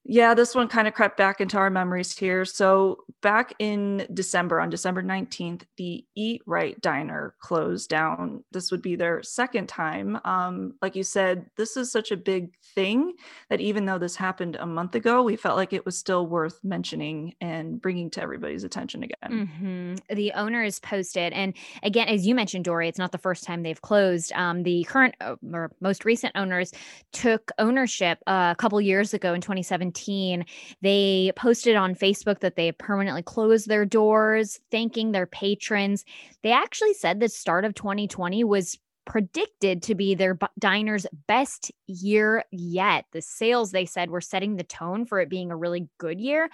yeah, 0.06 0.34
this 0.34 0.54
one 0.54 0.68
kind 0.68 0.86
of 0.86 0.94
crept 0.94 1.16
back 1.16 1.40
into 1.40 1.58
our 1.58 1.70
memories 1.70 2.18
here. 2.18 2.44
So, 2.44 3.06
back 3.22 3.54
in 3.60 4.06
December, 4.14 4.60
on 4.60 4.70
December 4.70 5.02
19th, 5.02 5.62
the 5.78 6.04
Eat 6.14 6.42
Right 6.46 6.80
Diner 6.82 7.36
closed 7.40 7.90
down. 7.90 8.44
This 8.52 8.70
would 8.70 8.82
be 8.82 8.98
their 8.98 9.24
second 9.24 9.70
time. 9.70 10.20
Um, 10.26 10.74
like 10.82 10.98
you 10.98 11.04
said, 11.04 11.46
this 11.56 11.78
is 11.78 11.90
such 11.90 12.12
a 12.12 12.18
big 12.18 12.52
thing 12.76 13.14
that 13.50 13.62
even 13.62 13.86
though 13.86 13.98
this 13.98 14.18
happened 14.18 14.58
a 14.58 14.66
month 14.66 14.96
ago, 14.96 15.24
we 15.24 15.38
felt 15.38 15.56
like 15.56 15.72
it 15.72 15.86
was 15.86 15.98
still 15.98 16.28
worth 16.28 16.60
mentioning 16.66 17.36
and 17.40 17.82
bringing 17.82 18.10
to 18.12 18.22
everybody's 18.22 18.66
attention 18.66 19.04
again. 19.04 19.50
Mm-hmm. 19.62 20.16
The 20.16 20.34
owner 20.34 20.64
is 20.64 20.82
posted. 20.82 21.32
And 21.32 21.54
again, 21.82 22.10
as 22.10 22.28
you 22.28 22.36
mentioned, 22.36 22.66
Dori, 22.66 22.90
it's 22.90 23.00
not 23.00 23.14
the 23.14 23.18
first 23.18 23.46
time 23.46 23.64
they've 23.64 23.82
closed. 23.82 24.34
Um, 24.34 24.64
the 24.64 24.84
current 24.84 25.16
uh, 25.22 25.36
or 25.54 25.72
most 25.80 26.04
recent 26.04 26.36
owners 26.36 26.74
took 27.14 27.52
ownership 27.58 28.20
uh, 28.28 28.50
a 28.52 28.56
couple 28.60 28.82
years 28.82 29.14
ago 29.14 29.34
in 29.34 29.40
2017 29.40 29.93
2017, 29.94 30.46
they 30.82 31.32
posted 31.36 31.76
on 31.76 31.96
Facebook 31.96 32.40
that 32.40 32.56
they 32.56 32.72
permanently 32.72 33.24
closed 33.24 33.68
their 33.68 33.86
doors, 33.86 34.60
thanking 34.72 35.12
their 35.12 35.26
patrons. 35.26 36.06
They 36.42 36.52
actually 36.52 36.94
said 36.94 37.20
the 37.20 37.30
start 37.30 37.66
of 37.66 37.74
2020 37.76 38.44
was 38.44 38.78
predicted 39.06 39.84
to 39.84 39.96
be 39.96 40.16
their 40.16 40.38
diner's 40.60 41.06
best 41.28 41.72
year 41.88 42.46
yet. 42.52 43.06
The 43.12 43.22
sales 43.22 43.72
they 43.72 43.86
said 43.86 44.10
were 44.10 44.22
setting 44.22 44.56
the 44.56 44.64
tone 44.64 45.06
for 45.06 45.20
it 45.20 45.30
being 45.30 45.52
a 45.52 45.58
really 45.58 45.90
good 45.98 46.22
year. 46.22 46.50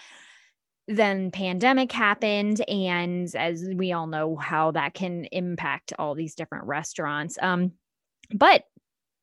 Then 0.88 1.30
pandemic 1.30 1.92
happened 1.92 2.68
and 2.68 3.34
as 3.36 3.64
we 3.76 3.92
all 3.92 4.08
know 4.08 4.36
how 4.36 4.72
that 4.72 4.96
can 4.96 5.26
impact 5.26 5.94
all 6.00 6.16
these 6.16 6.34
different 6.34 6.66
restaurants. 6.66 7.38
Um 7.40 7.74
but 8.34 8.64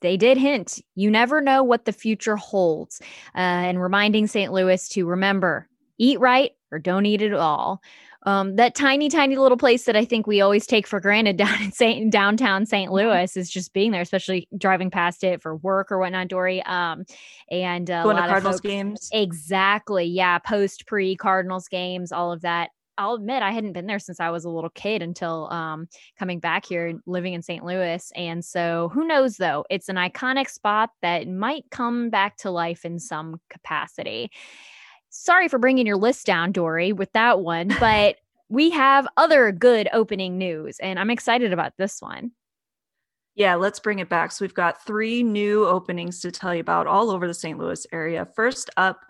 they 0.00 0.16
did 0.16 0.36
hint 0.36 0.80
you 0.94 1.10
never 1.10 1.40
know 1.40 1.62
what 1.62 1.84
the 1.84 1.92
future 1.92 2.36
holds, 2.36 3.00
uh, 3.34 3.38
and 3.38 3.82
reminding 3.82 4.26
St. 4.26 4.52
Louis 4.52 4.88
to 4.90 5.06
remember 5.06 5.68
eat 5.98 6.20
right 6.20 6.52
or 6.70 6.78
don't 6.78 7.06
eat 7.06 7.22
at 7.22 7.32
all. 7.32 7.82
Um, 8.26 8.56
that 8.56 8.74
tiny, 8.74 9.08
tiny 9.08 9.36
little 9.36 9.56
place 9.56 9.84
that 9.84 9.94
I 9.94 10.04
think 10.04 10.26
we 10.26 10.40
always 10.40 10.66
take 10.66 10.88
for 10.88 10.98
granted 10.98 11.36
down 11.36 11.62
in 11.62 11.70
Saint, 11.70 12.10
downtown 12.10 12.66
St. 12.66 12.90
Mm-hmm. 12.90 13.08
Louis 13.08 13.36
is 13.36 13.48
just 13.48 13.72
being 13.72 13.92
there, 13.92 14.02
especially 14.02 14.48
driving 14.58 14.90
past 14.90 15.22
it 15.22 15.40
for 15.40 15.54
work 15.56 15.92
or 15.92 15.98
whatnot, 15.98 16.28
Dori. 16.28 16.60
Um, 16.64 17.04
and 17.50 17.88
uh, 17.88 18.02
going 18.02 18.16
to 18.16 18.22
Cardinals 18.26 18.60
games. 18.60 19.08
Exactly. 19.12 20.04
Yeah. 20.06 20.40
Post 20.40 20.86
pre 20.86 21.14
Cardinals 21.14 21.68
games, 21.68 22.10
all 22.10 22.32
of 22.32 22.40
that. 22.42 22.70
I'll 22.98 23.14
admit 23.14 23.42
I 23.42 23.52
hadn't 23.52 23.72
been 23.72 23.86
there 23.86 23.98
since 23.98 24.20
I 24.20 24.30
was 24.30 24.44
a 24.44 24.50
little 24.50 24.70
kid 24.70 25.02
until 25.02 25.52
um, 25.52 25.88
coming 26.18 26.40
back 26.40 26.66
here, 26.66 27.00
living 27.06 27.34
in 27.34 27.42
St. 27.42 27.64
Louis. 27.64 28.10
And 28.14 28.44
so, 28.44 28.90
who 28.92 29.06
knows 29.06 29.36
though? 29.36 29.64
It's 29.70 29.88
an 29.88 29.96
iconic 29.96 30.48
spot 30.48 30.90
that 31.02 31.28
might 31.28 31.64
come 31.70 32.10
back 32.10 32.36
to 32.38 32.50
life 32.50 32.84
in 32.84 32.98
some 32.98 33.40
capacity 33.50 34.30
sorry 35.16 35.48
for 35.48 35.58
bringing 35.58 35.86
your 35.86 35.96
list 35.96 36.26
down, 36.26 36.52
Dori, 36.52 36.92
with 36.92 37.12
that 37.12 37.40
one, 37.40 37.68
but 37.80 38.16
we 38.48 38.70
have 38.70 39.08
other 39.16 39.50
good 39.52 39.88
opening 39.92 40.38
news, 40.38 40.78
and 40.78 40.98
I'm 40.98 41.10
excited 41.10 41.52
about 41.52 41.72
this 41.76 42.00
one. 42.00 42.32
Yeah, 43.34 43.54
let's 43.56 43.80
bring 43.80 43.98
it 43.98 44.08
back. 44.08 44.32
So 44.32 44.44
we've 44.44 44.54
got 44.54 44.82
three 44.86 45.22
new 45.22 45.66
openings 45.66 46.20
to 46.20 46.30
tell 46.30 46.54
you 46.54 46.60
about 46.60 46.86
all 46.86 47.10
over 47.10 47.26
the 47.26 47.34
St. 47.34 47.58
Louis 47.58 47.86
area. 47.92 48.26
First 48.34 48.70
up, 48.78 49.00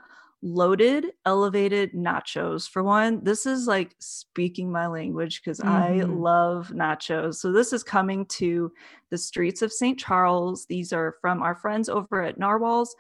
loaded 0.47 1.07
elevated 1.25 1.93
nachos. 1.93 2.69
For 2.69 2.83
one, 2.83 3.23
this 3.25 3.47
is 3.47 3.67
like 3.67 3.97
speaking 3.99 4.71
my 4.71 4.87
language 4.87 5.43
because 5.43 5.59
mm-hmm. 5.59 5.69
I 5.69 6.03
love 6.03 6.69
nachos. 6.75 7.37
So 7.37 7.53
this 7.53 7.73
is 7.73 7.83
coming 7.83 8.27
to 8.27 8.73
the 9.11 9.19
streets 9.19 9.63
of 9.63 9.73
St. 9.73 9.99
Charles. 9.99 10.67
These 10.67 10.93
are 10.93 11.17
from 11.21 11.43
our 11.43 11.57
friends 11.57 11.89
over 11.89 12.23
at 12.23 12.39
Narwhals. 12.39 12.95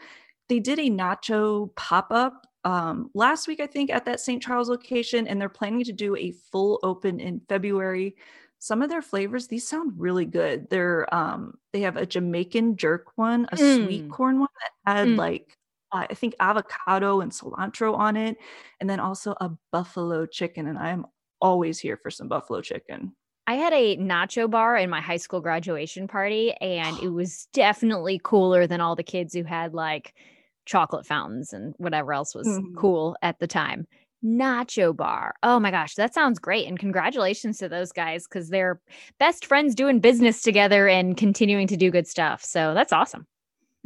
They 0.48 0.60
did 0.60 0.78
a 0.78 0.90
nacho 0.90 1.74
pop 1.76 2.08
up 2.10 2.46
um, 2.64 3.10
last 3.14 3.46
week, 3.46 3.60
I 3.60 3.66
think, 3.66 3.90
at 3.90 4.04
that 4.06 4.20
St. 4.20 4.42
Charles 4.42 4.68
location, 4.68 5.28
and 5.28 5.40
they're 5.40 5.48
planning 5.48 5.84
to 5.84 5.92
do 5.92 6.16
a 6.16 6.32
full 6.50 6.80
open 6.82 7.20
in 7.20 7.40
February. 7.48 8.16
Some 8.58 8.82
of 8.82 8.88
their 8.88 9.02
flavors, 9.02 9.46
these 9.46 9.68
sound 9.68 9.92
really 9.96 10.24
good. 10.24 10.68
They're 10.68 11.12
um, 11.14 11.58
they 11.72 11.82
have 11.82 11.96
a 11.96 12.06
Jamaican 12.06 12.76
jerk 12.76 13.12
one, 13.16 13.46
a 13.52 13.56
mm. 13.56 13.84
sweet 13.84 14.10
corn 14.10 14.40
one 14.40 14.48
that 14.84 14.92
had 14.92 15.08
mm. 15.08 15.16
like 15.16 15.55
I 15.92 16.14
think 16.14 16.34
avocado 16.40 17.20
and 17.20 17.30
cilantro 17.30 17.94
on 17.94 18.16
it, 18.16 18.36
and 18.80 18.88
then 18.90 19.00
also 19.00 19.32
a 19.40 19.50
buffalo 19.72 20.26
chicken. 20.26 20.66
And 20.66 20.78
I 20.78 20.90
am 20.90 21.06
always 21.40 21.78
here 21.78 21.96
for 21.96 22.10
some 22.10 22.28
buffalo 22.28 22.60
chicken. 22.60 23.12
I 23.46 23.54
had 23.54 23.72
a 23.72 23.96
nacho 23.96 24.50
bar 24.50 24.76
in 24.76 24.90
my 24.90 25.00
high 25.00 25.18
school 25.18 25.40
graduation 25.40 26.08
party, 26.08 26.52
and 26.60 26.98
it 27.00 27.08
was 27.12 27.48
definitely 27.52 28.20
cooler 28.22 28.66
than 28.66 28.80
all 28.80 28.96
the 28.96 29.02
kids 29.02 29.34
who 29.34 29.44
had 29.44 29.74
like 29.74 30.14
chocolate 30.64 31.06
fountains 31.06 31.52
and 31.52 31.74
whatever 31.78 32.12
else 32.12 32.34
was 32.34 32.48
mm-hmm. 32.48 32.74
cool 32.76 33.16
at 33.22 33.38
the 33.38 33.46
time. 33.46 33.86
Nacho 34.24 34.96
bar. 34.96 35.34
Oh 35.42 35.60
my 35.60 35.70
gosh, 35.70 35.94
that 35.94 36.12
sounds 36.12 36.40
great. 36.40 36.66
And 36.66 36.78
congratulations 36.78 37.58
to 37.58 37.68
those 37.68 37.92
guys 37.92 38.26
because 38.26 38.48
they're 38.48 38.80
best 39.20 39.46
friends 39.46 39.74
doing 39.74 40.00
business 40.00 40.42
together 40.42 40.88
and 40.88 41.16
continuing 41.16 41.68
to 41.68 41.76
do 41.76 41.90
good 41.90 42.08
stuff. 42.08 42.42
So 42.42 42.74
that's 42.74 42.92
awesome. 42.92 43.26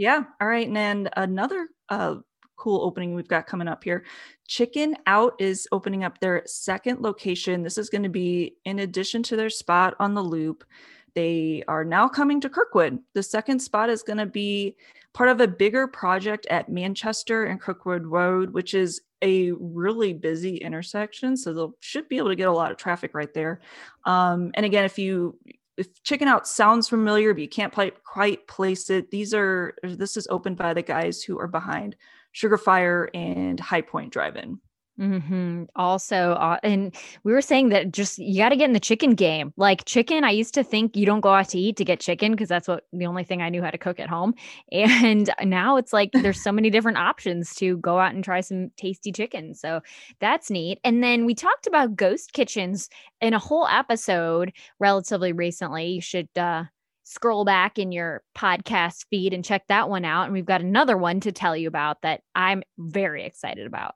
Yeah. 0.01 0.23
All 0.41 0.49
right. 0.49 0.67
And 0.67 0.75
then 0.75 1.11
another 1.19 1.69
uh, 1.91 2.15
cool 2.57 2.81
opening 2.81 3.15
we've 3.15 3.29
got 3.29 3.47
coming 3.47 3.69
up 3.69 3.85
here. 3.85 4.07
Chicken 4.49 4.97
Out 5.07 5.35
is 5.39 5.69
opening 5.73 6.05
up 6.05 6.19
their 6.21 6.43
second 6.47 7.01
location. 7.03 7.63
This 7.63 7.77
is 7.77 7.91
going 7.91 8.05
to 8.05 8.09
be 8.09 8.57
in 8.65 8.79
addition 8.79 9.23
to 9.25 9.37
their 9.37 9.51
spot 9.51 9.97
on 10.01 10.15
the 10.15 10.23
loop. 10.23 10.65
They 11.15 11.65
are 11.69 11.85
now 11.85 12.09
coming 12.09 12.41
to 12.41 12.49
Kirkwood. 12.49 12.99
The 13.13 13.23
second 13.23 13.61
spot 13.61 13.91
is 13.91 14.03
going 14.03 14.17
to 14.17 14.25
be 14.25 14.75
part 15.13 15.29
of 15.29 15.43
a 15.43 15.47
bigger 15.47 15.87
project 15.87 16.47
at 16.47 16.71
Manchester 16.71 17.45
and 17.45 17.61
Kirkwood 17.61 18.07
Road, 18.07 18.55
which 18.55 18.73
is 18.73 19.03
a 19.21 19.51
really 19.53 20.15
busy 20.15 20.57
intersection. 20.57 21.37
So 21.37 21.53
they 21.53 21.73
should 21.81 22.09
be 22.09 22.17
able 22.17 22.31
to 22.31 22.37
get 22.37 22.49
a 22.49 22.53
lot 22.53 22.71
of 22.71 22.79
traffic 22.79 23.11
right 23.13 23.35
there. 23.35 23.61
Um, 24.07 24.51
and 24.55 24.65
again, 24.65 24.87
if 24.87 24.99
you 24.99 25.37
if 25.81 26.03
chicken 26.03 26.29
out 26.29 26.47
sounds 26.47 26.89
familiar, 26.89 27.33
but 27.33 27.43
you 27.43 27.49
can't 27.49 27.73
quite 28.05 28.47
place 28.47 28.91
it, 28.91 29.11
these 29.11 29.33
are 29.33 29.75
this 29.83 30.17
is 30.17 30.29
opened 30.31 30.59
by 30.59 30.75
the 30.75 30.83
guys 30.83 31.23
who 31.23 31.39
are 31.39 31.49
behind 31.49 31.97
Sugarfire 32.35 33.09
and 33.15 33.59
Hi-Pointe 33.59 34.13
Drive-In. 34.13 34.61
Mm-hmm. 35.01 35.65
Also, 35.77 36.33
uh, 36.33 36.59
and 36.63 36.95
we 37.25 37.33
were 37.33 37.41
saying 37.41 37.71
that 37.71 37.91
just 37.91 38.19
you 38.19 38.37
got 38.37 38.51
to 38.51 38.57
get 38.57 38.67
in 38.67 38.75
the 38.75 38.81
chicken 38.81 39.15
game. 39.15 39.55
Like 39.57 39.87
chicken, 39.87 40.25
I 40.25 40.31
used 40.31 40.53
to 40.55 40.63
think 40.63 40.95
you 40.95 41.07
don't 41.07 41.23
go 41.23 41.33
out 41.33 41.49
to 41.51 41.59
eat 41.59 41.79
to 41.79 41.87
get 41.87 42.01
chicken 42.01 42.33
because 42.33 42.51
that's 42.51 42.69
what 42.69 42.85
the 42.93 43.07
only 43.07 43.25
thing 43.25 43.41
I 43.41 43.49
knew 43.49 43.63
how 43.63 43.71
to 43.71 43.79
cook 43.79 43.99
at 43.99 44.11
home. 44.11 44.35
And 45.01 45.31
now 45.43 45.77
it's 45.77 45.93
like 45.93 46.11
there's 46.13 46.43
so 46.43 46.53
many 46.53 46.69
different 46.69 46.99
options 46.99 47.55
to 47.57 47.79
go 47.79 47.99
out 47.99 48.15
and 48.15 48.23
try 48.23 48.41
some 48.41 48.71
tasty 48.77 49.13
chicken. 49.13 49.55
So 49.55 49.81
that's 50.21 50.51
neat. 50.51 50.79
And 50.85 51.03
then 51.03 51.25
we 51.25 51.35
talked 51.35 51.67
about 51.67 51.97
ghost 51.97 52.33
kitchens 52.33 52.91
in 53.21 53.33
a 53.33 53.39
whole 53.39 53.67
episode 53.67 54.53
relatively 54.79 55.33
recently. 55.33 55.87
You 55.87 56.01
should 56.01 56.29
uh, 56.37 56.65
scroll 57.05 57.45
back 57.45 57.79
in 57.79 57.93
your 57.93 58.23
podcast 58.37 59.07
feed 59.09 59.33
and 59.33 59.45
check 59.45 59.67
that 59.69 59.89
one 59.89 60.05
out. 60.05 60.25
And 60.25 60.33
we've 60.33 60.45
got 60.45 60.61
another 60.61 60.97
one 60.97 61.21
to 61.21 61.33
tell 61.33 61.57
you 61.57 61.69
about 61.69 62.03
that 62.03 62.23
I'm 62.35 62.63
very 62.79 63.25
excited 63.25 63.67
about. 63.67 63.95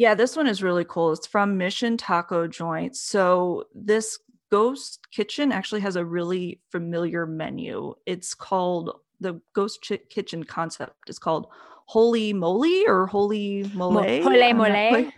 Yeah, 0.00 0.14
this 0.14 0.34
one 0.34 0.46
is 0.46 0.62
really 0.62 0.86
cool. 0.88 1.12
It's 1.12 1.26
from 1.26 1.58
Mission 1.58 1.98
Taco 1.98 2.46
Joint. 2.46 2.96
So 2.96 3.64
this 3.74 4.18
ghost 4.50 5.06
kitchen 5.10 5.52
actually 5.52 5.82
has 5.82 5.94
a 5.94 6.04
really 6.06 6.58
familiar 6.72 7.26
menu. 7.26 7.94
It's 8.06 8.32
called 8.32 8.98
the 9.20 9.42
ghost 9.52 9.82
ch- 9.82 10.08
kitchen 10.08 10.42
concept 10.42 11.10
is 11.10 11.18
called 11.18 11.48
Holy 11.84 12.32
Moly 12.32 12.86
or 12.86 13.08
Holy 13.08 13.70
Mole. 13.74 13.92
Holy 13.92 14.52
Mole. 14.54 15.10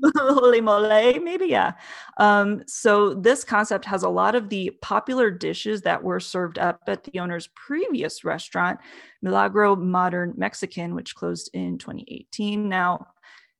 Holy 0.16 0.60
mole, 0.60 0.88
maybe, 1.20 1.46
yeah. 1.46 1.72
Um, 2.18 2.62
so 2.68 3.14
this 3.14 3.42
concept 3.42 3.84
has 3.86 4.04
a 4.04 4.08
lot 4.08 4.36
of 4.36 4.48
the 4.48 4.70
popular 4.80 5.28
dishes 5.28 5.82
that 5.82 6.04
were 6.04 6.20
served 6.20 6.56
up 6.56 6.82
at 6.86 7.02
the 7.02 7.18
owner's 7.18 7.48
previous 7.48 8.22
restaurant, 8.22 8.78
Milagro 9.22 9.74
Modern 9.74 10.34
Mexican, 10.36 10.94
which 10.94 11.16
closed 11.16 11.50
in 11.52 11.78
2018. 11.78 12.68
Now, 12.68 13.08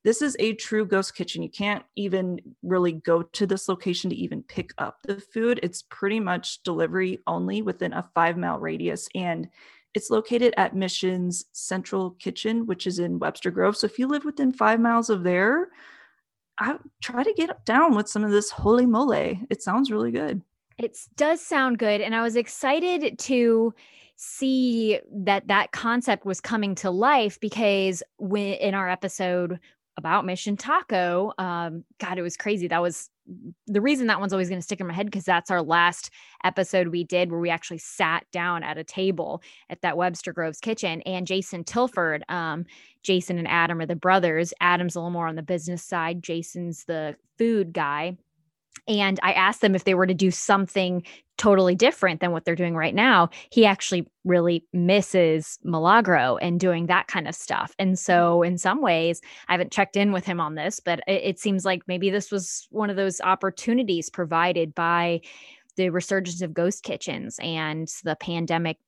this 0.04 0.22
is 0.22 0.36
a 0.38 0.54
true 0.54 0.86
ghost 0.86 1.14
kitchen. 1.14 1.42
You 1.42 1.50
can't 1.50 1.84
even 1.96 2.38
really 2.62 2.92
go 2.92 3.22
to 3.22 3.46
this 3.46 3.68
location 3.68 4.10
to 4.10 4.16
even 4.16 4.42
pick 4.42 4.72
up 4.78 4.98
the 5.02 5.20
food. 5.20 5.60
It's 5.62 5.82
pretty 5.82 6.20
much 6.20 6.62
delivery 6.62 7.18
only 7.26 7.62
within 7.62 7.92
a 7.92 8.08
five 8.14 8.36
mile 8.36 8.58
radius. 8.58 9.08
And 9.14 9.48
it's 9.94 10.10
located 10.10 10.54
at 10.56 10.76
Mission's 10.76 11.46
Central 11.52 12.12
Kitchen, 12.12 12.66
which 12.66 12.86
is 12.86 12.98
in 12.98 13.18
Webster 13.18 13.50
Grove. 13.50 13.76
So 13.76 13.86
if 13.86 13.98
you 13.98 14.06
live 14.06 14.24
within 14.24 14.52
five 14.52 14.80
miles 14.80 15.10
of 15.10 15.24
there, 15.24 15.68
I 16.58 16.76
try 17.02 17.22
to 17.22 17.32
get 17.34 17.64
down 17.64 17.94
with 17.94 18.08
some 18.08 18.24
of 18.24 18.30
this 18.30 18.50
holy 18.50 18.86
mole. 18.86 19.12
It 19.12 19.62
sounds 19.62 19.90
really 19.90 20.10
good. 20.10 20.42
It 20.76 20.96
does 21.16 21.40
sound 21.40 21.78
good. 21.78 22.00
And 22.00 22.14
I 22.14 22.22
was 22.22 22.36
excited 22.36 23.18
to 23.20 23.74
see 24.16 24.98
that 25.12 25.48
that 25.48 25.72
concept 25.72 26.24
was 26.26 26.40
coming 26.40 26.74
to 26.76 26.90
life 26.90 27.38
because 27.40 28.02
when 28.18 28.54
in 28.54 28.74
our 28.74 28.88
episode 28.88 29.60
about 29.98 30.24
Mission 30.24 30.56
Taco. 30.56 31.32
Um, 31.36 31.84
God, 31.98 32.16
it 32.18 32.22
was 32.22 32.36
crazy. 32.36 32.68
That 32.68 32.80
was 32.80 33.10
the 33.66 33.80
reason 33.80 34.06
that 34.06 34.20
one's 34.20 34.32
always 34.32 34.48
going 34.48 34.60
to 34.60 34.64
stick 34.64 34.80
in 34.80 34.86
my 34.86 34.94
head 34.94 35.06
because 35.06 35.24
that's 35.24 35.50
our 35.50 35.60
last 35.60 36.10
episode 36.44 36.88
we 36.88 37.04
did 37.04 37.30
where 37.30 37.40
we 37.40 37.50
actually 37.50 37.78
sat 37.78 38.24
down 38.32 38.62
at 38.62 38.78
a 38.78 38.84
table 38.84 39.42
at 39.68 39.82
that 39.82 39.98
Webster 39.98 40.32
Groves 40.32 40.60
kitchen. 40.60 41.02
And 41.02 41.26
Jason 41.26 41.64
Tilford, 41.64 42.22
um, 42.30 42.64
Jason 43.02 43.36
and 43.36 43.48
Adam 43.48 43.80
are 43.80 43.86
the 43.86 43.96
brothers. 43.96 44.54
Adam's 44.60 44.96
a 44.96 45.00
little 45.00 45.10
more 45.10 45.28
on 45.28 45.36
the 45.36 45.42
business 45.42 45.82
side, 45.82 46.22
Jason's 46.22 46.84
the 46.84 47.16
food 47.36 47.72
guy. 47.72 48.16
And 48.86 49.18
I 49.22 49.32
asked 49.32 49.60
them 49.60 49.74
if 49.74 49.84
they 49.84 49.94
were 49.94 50.06
to 50.06 50.14
do 50.14 50.30
something 50.30 51.02
totally 51.38 51.74
different 51.74 52.20
than 52.20 52.32
what 52.32 52.44
they're 52.44 52.56
doing 52.56 52.74
right 52.74 52.94
now. 52.94 53.30
He 53.50 53.64
actually 53.64 54.06
really 54.24 54.66
misses 54.72 55.58
Milagro 55.62 56.36
and 56.38 56.58
doing 56.60 56.86
that 56.86 57.06
kind 57.06 57.28
of 57.28 57.34
stuff. 57.34 57.74
And 57.78 57.98
so, 57.98 58.38
mm-hmm. 58.38 58.52
in 58.52 58.58
some 58.58 58.82
ways, 58.82 59.22
I 59.48 59.52
haven't 59.52 59.72
checked 59.72 59.96
in 59.96 60.12
with 60.12 60.26
him 60.26 60.40
on 60.40 60.56
this, 60.56 60.80
but 60.80 61.00
it, 61.06 61.22
it 61.24 61.38
seems 61.38 61.64
like 61.64 61.82
maybe 61.86 62.10
this 62.10 62.30
was 62.30 62.66
one 62.70 62.90
of 62.90 62.96
those 62.96 63.20
opportunities 63.20 64.10
provided 64.10 64.74
by 64.74 65.20
the 65.76 65.90
resurgence 65.90 66.42
of 66.42 66.52
ghost 66.52 66.82
kitchens 66.82 67.38
and 67.40 67.88
the 68.02 68.16
pandemic 68.16 68.78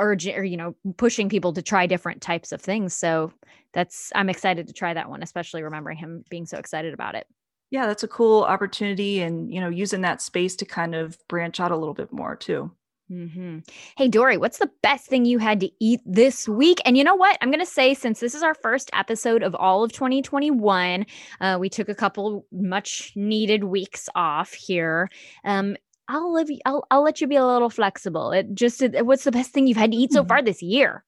urge 0.00 0.26
or 0.26 0.42
you 0.42 0.56
know 0.56 0.74
pushing 0.96 1.28
people 1.28 1.52
to 1.52 1.62
try 1.62 1.86
different 1.86 2.20
types 2.20 2.50
of 2.50 2.60
things 2.60 2.92
so 2.92 3.32
that's 3.72 4.10
i'm 4.16 4.28
excited 4.28 4.66
to 4.66 4.72
try 4.72 4.92
that 4.92 5.08
one 5.08 5.22
especially 5.22 5.62
remembering 5.62 5.96
him 5.96 6.24
being 6.28 6.46
so 6.46 6.58
excited 6.58 6.92
about 6.92 7.14
it 7.14 7.28
yeah, 7.74 7.88
that's 7.88 8.04
a 8.04 8.08
cool 8.08 8.44
opportunity 8.44 9.20
and, 9.20 9.52
you 9.52 9.60
know, 9.60 9.68
using 9.68 10.02
that 10.02 10.22
space 10.22 10.54
to 10.54 10.64
kind 10.64 10.94
of 10.94 11.18
branch 11.26 11.58
out 11.58 11.72
a 11.72 11.76
little 11.76 11.92
bit 11.92 12.12
more 12.12 12.36
too. 12.36 12.70
Mm-hmm. 13.10 13.58
Hey, 13.96 14.06
Dori, 14.06 14.36
what's 14.36 14.58
the 14.58 14.70
best 14.80 15.08
thing 15.08 15.24
you 15.24 15.40
had 15.40 15.58
to 15.58 15.70
eat 15.80 16.00
this 16.06 16.48
week? 16.48 16.80
And 16.84 16.96
you 16.96 17.02
know 17.02 17.16
what? 17.16 17.36
I'm 17.40 17.50
going 17.50 17.58
to 17.58 17.66
say, 17.66 17.92
since 17.92 18.20
this 18.20 18.32
is 18.32 18.44
our 18.44 18.54
first 18.54 18.90
episode 18.92 19.42
of 19.42 19.56
all 19.56 19.82
of 19.82 19.90
2021, 19.90 21.04
uh, 21.40 21.56
we 21.58 21.68
took 21.68 21.88
a 21.88 21.96
couple 21.96 22.46
much 22.52 23.10
needed 23.16 23.64
weeks 23.64 24.08
off 24.14 24.54
here. 24.54 25.10
Um, 25.44 25.76
I'll 26.06 26.32
live. 26.32 26.48
I'll 26.64 26.86
I'll 26.92 27.02
let 27.02 27.20
you 27.20 27.26
be 27.26 27.34
a 27.34 27.44
little 27.44 27.70
flexible. 27.70 28.30
It 28.30 28.54
just 28.54 28.84
what's 29.00 29.24
the 29.24 29.32
best 29.32 29.50
thing 29.50 29.66
you've 29.66 29.78
had 29.78 29.90
to 29.90 29.96
eat 29.96 30.12
so 30.12 30.20
mm-hmm. 30.20 30.28
far 30.28 30.42
this 30.42 30.62
year? 30.62 31.02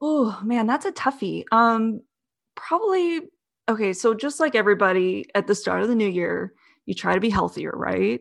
Oh 0.00 0.40
man, 0.42 0.66
that's 0.66 0.86
a 0.86 0.90
toughie. 0.90 1.44
Um, 1.52 2.00
probably 2.56 3.20
okay. 3.68 3.92
So 3.92 4.14
just 4.14 4.40
like 4.40 4.54
everybody 4.54 5.26
at 5.34 5.46
the 5.46 5.54
start 5.54 5.82
of 5.82 5.88
the 5.88 5.94
new 5.94 6.08
year, 6.08 6.52
you 6.86 6.94
try 6.94 7.14
to 7.14 7.20
be 7.20 7.30
healthier, 7.30 7.72
right? 7.74 8.20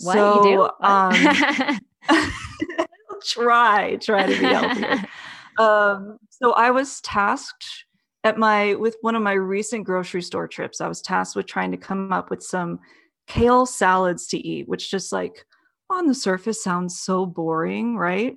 What 0.00 0.14
so, 0.14 0.44
you 0.44 0.56
do? 0.56 0.86
Um, 0.86 1.78
try 3.26 3.96
try 3.96 4.26
to 4.26 4.38
be 4.38 4.46
healthier. 4.46 5.04
um, 5.58 6.18
so 6.30 6.52
I 6.52 6.70
was 6.70 7.00
tasked 7.00 7.84
at 8.24 8.38
my 8.38 8.74
with 8.74 8.96
one 9.00 9.14
of 9.14 9.22
my 9.22 9.32
recent 9.32 9.84
grocery 9.84 10.22
store 10.22 10.48
trips. 10.48 10.80
I 10.80 10.88
was 10.88 11.02
tasked 11.02 11.36
with 11.36 11.46
trying 11.46 11.70
to 11.70 11.76
come 11.76 12.12
up 12.12 12.30
with 12.30 12.42
some 12.42 12.80
kale 13.26 13.66
salads 13.66 14.26
to 14.28 14.38
eat, 14.38 14.68
which 14.68 14.90
just 14.90 15.12
like 15.12 15.44
on 15.90 16.06
the 16.06 16.14
surface 16.14 16.62
sounds 16.62 17.00
so 17.00 17.26
boring, 17.26 17.96
right? 17.96 18.36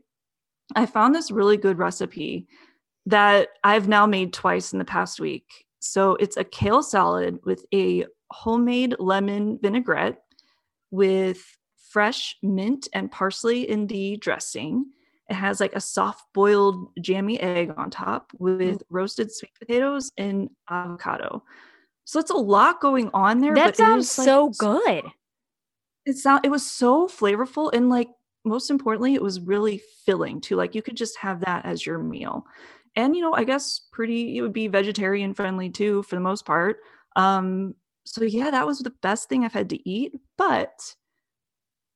I 0.76 0.86
found 0.86 1.16
this 1.16 1.32
really 1.32 1.58
good 1.58 1.78
recipe 1.80 2.48
that 3.08 3.50
I've 3.64 3.88
now 3.88 4.06
made 4.06 4.34
twice 4.34 4.72
in 4.72 4.80
the 4.80 4.86
past 4.86 5.20
week. 5.20 5.46
So 5.80 6.16
it's 6.16 6.38
a 6.38 6.44
kale 6.44 6.84
salad 6.84 7.40
with 7.44 7.66
a 7.74 8.06
homemade 8.32 8.96
lemon 9.00 9.60
vinaigrette 9.62 10.22
with 10.92 11.44
fresh 11.90 12.36
mint 12.44 12.88
and 12.94 13.12
parsley 13.12 13.70
in 13.70 13.88
the 13.88 14.18
dressing. 14.18 14.86
It 15.30 15.36
has 15.36 15.60
like 15.60 15.76
a 15.76 15.82
soft 15.82 16.26
boiled 16.34 16.90
jammy 17.02 17.40
egg 17.40 17.72
on 17.78 17.90
top 17.90 18.32
with 18.38 18.80
mm. 18.80 18.82
roasted 18.90 19.32
sweet 19.32 19.54
potatoes 19.60 20.12
and 20.18 20.50
avocado. 20.70 21.44
So 22.06 22.20
it's 22.20 22.32
a 22.32 22.38
lot 22.38 22.82
going 22.82 23.12
on 23.14 23.40
there. 23.40 23.54
That 23.54 23.78
sounds 23.78 24.18
like, 24.18 24.26
so 24.26 24.50
good. 24.50 25.06
It 26.06 26.18
sound 26.18 26.46
it 26.46 26.50
was 26.50 26.66
so 26.66 27.08
flavorful 27.08 27.72
and 27.74 27.90
like 27.90 28.10
most 28.46 28.70
importantly, 28.70 29.14
it 29.14 29.22
was 29.22 29.40
really 29.40 29.82
filling 30.06 30.42
too. 30.42 30.56
Like 30.56 30.74
you 30.74 30.82
could 30.82 30.98
just 30.98 31.18
have 31.18 31.42
that 31.42 31.66
as 31.66 31.86
your 31.86 32.00
meal. 32.00 32.48
And 32.96 33.16
you 33.16 33.22
know, 33.22 33.34
I 33.34 33.44
guess 33.44 33.82
pretty 33.92 34.38
it 34.38 34.42
would 34.42 34.54
be 34.54 34.68
vegetarian 34.68 35.34
friendly 35.34 35.70
too 35.70 36.04
for 36.04 36.16
the 36.16 36.22
most 36.22 36.46
part. 36.46 36.78
Um, 37.16 37.76
so 38.06 38.24
yeah, 38.24 38.52
that 38.52 38.66
was 38.66 38.80
the 38.80 38.94
best 39.02 39.30
thing 39.30 39.44
I've 39.44 39.54
had 39.54 39.70
to 39.70 39.90
eat, 39.90 40.14
but 40.38 40.96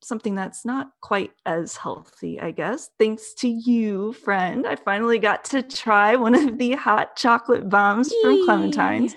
something 0.03 0.35
that's 0.35 0.65
not 0.65 0.91
quite 1.01 1.31
as 1.45 1.77
healthy, 1.77 2.39
I 2.39 2.51
guess. 2.51 2.89
Thanks 2.99 3.33
to 3.35 3.47
you, 3.47 4.13
friend. 4.13 4.67
I 4.67 4.75
finally 4.75 5.17
got 5.17 5.45
to 5.45 5.63
try 5.63 6.15
one 6.15 6.35
of 6.35 6.57
the 6.57 6.73
hot 6.73 7.15
chocolate 7.15 7.69
bombs 7.69 8.11
Yee. 8.11 8.21
from 8.21 8.45
Clementine's 8.45 9.15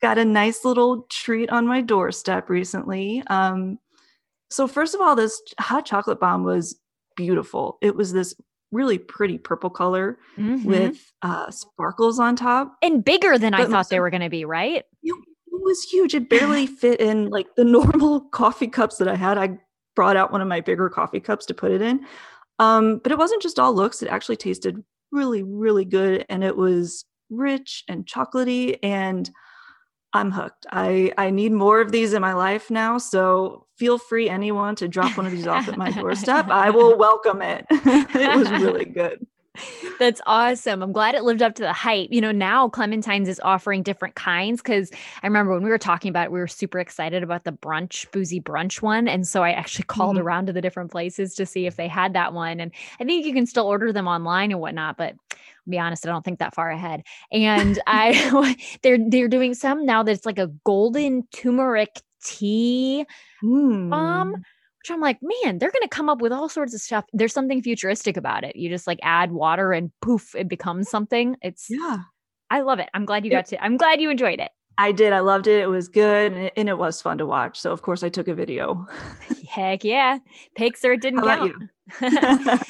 got 0.00 0.18
a 0.18 0.24
nice 0.24 0.64
little 0.64 1.02
treat 1.10 1.50
on 1.50 1.66
my 1.66 1.80
doorstep 1.80 2.48
recently. 2.48 3.22
Um, 3.26 3.78
so, 4.50 4.66
first 4.66 4.94
of 4.94 5.00
all, 5.00 5.14
this 5.14 5.40
hot 5.58 5.84
chocolate 5.84 6.20
bomb 6.20 6.44
was 6.44 6.78
beautiful. 7.16 7.78
It 7.82 7.94
was 7.94 8.12
this 8.12 8.34
really 8.72 8.98
pretty 8.98 9.38
purple 9.38 9.70
color 9.70 10.18
mm-hmm. 10.36 10.64
with 10.64 11.12
uh, 11.22 11.50
sparkles 11.50 12.18
on 12.18 12.36
top. 12.36 12.76
And 12.82 13.04
bigger 13.04 13.38
than 13.38 13.52
but 13.52 13.62
I 13.62 13.66
thought 13.66 13.88
they 13.88 14.00
were 14.00 14.10
going 14.10 14.22
to 14.22 14.30
be, 14.30 14.44
right? 14.44 14.84
It, 15.02 15.16
was 15.62 15.82
huge. 15.82 16.14
It 16.14 16.30
barely 16.30 16.66
fit 16.80 17.00
in 17.00 17.28
like 17.28 17.54
the 17.54 17.64
normal 17.64 18.20
coffee 18.32 18.66
cups 18.66 18.96
that 18.96 19.08
I 19.08 19.14
had. 19.14 19.38
I 19.38 19.58
brought 19.94 20.16
out 20.16 20.32
one 20.32 20.40
of 20.40 20.48
my 20.48 20.60
bigger 20.60 20.88
coffee 20.88 21.20
cups 21.20 21.46
to 21.46 21.54
put 21.54 21.70
it 21.70 21.82
in. 21.82 22.06
Um, 22.58 22.98
but 23.02 23.12
it 23.12 23.18
wasn't 23.18 23.42
just 23.42 23.58
all 23.58 23.74
looks, 23.74 24.02
it 24.02 24.08
actually 24.08 24.36
tasted 24.36 24.82
really, 25.12 25.42
really 25.42 25.84
good. 25.84 26.24
And 26.28 26.44
it 26.44 26.56
was 26.56 27.04
rich 27.30 27.84
and 27.88 28.06
chocolatey. 28.06 28.78
And 28.82 29.30
I'm 30.12 30.30
hooked. 30.32 30.66
I 30.70 31.12
I 31.16 31.30
need 31.30 31.52
more 31.52 31.80
of 31.80 31.92
these 31.92 32.12
in 32.12 32.20
my 32.20 32.32
life 32.32 32.70
now. 32.70 32.98
So 32.98 33.66
feel 33.76 33.98
free 33.98 34.28
anyone 34.28 34.74
to 34.76 34.88
drop 34.88 35.16
one 35.16 35.26
of 35.26 35.32
these 35.32 35.46
off 35.46 35.68
at 35.68 35.76
my 35.76 35.90
doorstep. 35.92 36.48
I 36.48 36.70
will 36.70 36.98
welcome 36.98 37.42
it. 37.42 37.66
it 37.70 38.36
was 38.36 38.50
really 38.50 38.84
good. 38.84 39.26
That's 39.98 40.20
awesome. 40.26 40.82
I'm 40.82 40.92
glad 40.92 41.14
it 41.14 41.24
lived 41.24 41.42
up 41.42 41.54
to 41.56 41.62
the 41.62 41.72
hype. 41.72 42.08
You 42.10 42.20
know, 42.20 42.32
now 42.32 42.68
Clementine's 42.68 43.28
is 43.28 43.40
offering 43.40 43.82
different 43.82 44.14
kinds 44.14 44.62
because 44.62 44.90
I 45.22 45.26
remember 45.26 45.52
when 45.52 45.62
we 45.62 45.70
were 45.70 45.78
talking 45.78 46.08
about 46.08 46.26
it, 46.26 46.32
we 46.32 46.38
were 46.38 46.48
super 46.48 46.78
excited 46.78 47.22
about 47.22 47.44
the 47.44 47.52
brunch, 47.52 48.10
boozy 48.12 48.40
brunch 48.40 48.80
one. 48.80 49.08
And 49.08 49.26
so 49.26 49.42
I 49.42 49.50
actually 49.50 49.84
called 49.86 50.16
mm-hmm. 50.16 50.26
around 50.26 50.46
to 50.46 50.52
the 50.52 50.60
different 50.60 50.90
places 50.90 51.34
to 51.34 51.46
see 51.46 51.66
if 51.66 51.76
they 51.76 51.88
had 51.88 52.14
that 52.14 52.32
one. 52.32 52.60
And 52.60 52.72
I 53.00 53.04
think 53.04 53.26
you 53.26 53.34
can 53.34 53.46
still 53.46 53.66
order 53.66 53.92
them 53.92 54.06
online 54.06 54.52
and 54.52 54.60
whatnot, 54.60 54.96
but 54.96 55.14
be 55.68 55.78
honest, 55.78 56.06
I 56.06 56.10
don't 56.10 56.24
think 56.24 56.38
that 56.38 56.54
far 56.54 56.70
ahead. 56.70 57.02
And 57.32 57.78
I 57.86 58.56
they're 58.82 58.98
they're 59.08 59.28
doing 59.28 59.54
some 59.54 59.84
now 59.84 60.02
that's 60.02 60.26
like 60.26 60.38
a 60.38 60.48
golden 60.64 61.26
turmeric 61.32 62.00
tea 62.22 63.06
mm. 63.42 63.90
bomb 63.90 64.42
which 64.80 64.90
I'm 64.90 65.00
like, 65.00 65.18
man, 65.20 65.58
they're 65.58 65.70
going 65.70 65.82
to 65.82 65.88
come 65.88 66.08
up 66.08 66.22
with 66.22 66.32
all 66.32 66.48
sorts 66.48 66.72
of 66.72 66.80
stuff. 66.80 67.04
There's 67.12 67.34
something 67.34 67.62
futuristic 67.62 68.16
about 68.16 68.44
it. 68.44 68.56
You 68.56 68.70
just 68.70 68.86
like 68.86 68.98
add 69.02 69.30
water 69.30 69.72
and 69.72 69.90
poof, 70.00 70.34
it 70.34 70.48
becomes 70.48 70.88
something. 70.88 71.36
It's, 71.42 71.68
yeah, 71.68 71.98
I 72.50 72.62
love 72.62 72.78
it. 72.78 72.88
I'm 72.94 73.04
glad 73.04 73.26
you 73.26 73.30
got 73.30 73.44
to, 73.46 73.62
I'm 73.62 73.76
glad 73.76 74.00
you 74.00 74.08
enjoyed 74.08 74.40
it. 74.40 74.50
I 74.78 74.92
did. 74.92 75.12
I 75.12 75.20
loved 75.20 75.46
it. 75.46 75.60
It 75.60 75.66
was 75.66 75.88
good 75.88 76.32
and 76.32 76.42
it, 76.46 76.52
and 76.56 76.68
it 76.70 76.78
was 76.78 77.02
fun 77.02 77.18
to 77.18 77.26
watch. 77.26 77.60
So, 77.60 77.70
of 77.70 77.82
course, 77.82 78.02
I 78.02 78.08
took 78.08 78.28
a 78.28 78.34
video. 78.34 78.86
Heck 79.48 79.84
yeah. 79.84 80.18
Pixar 80.58 80.98
didn't 80.98 81.22
count. 81.22 81.54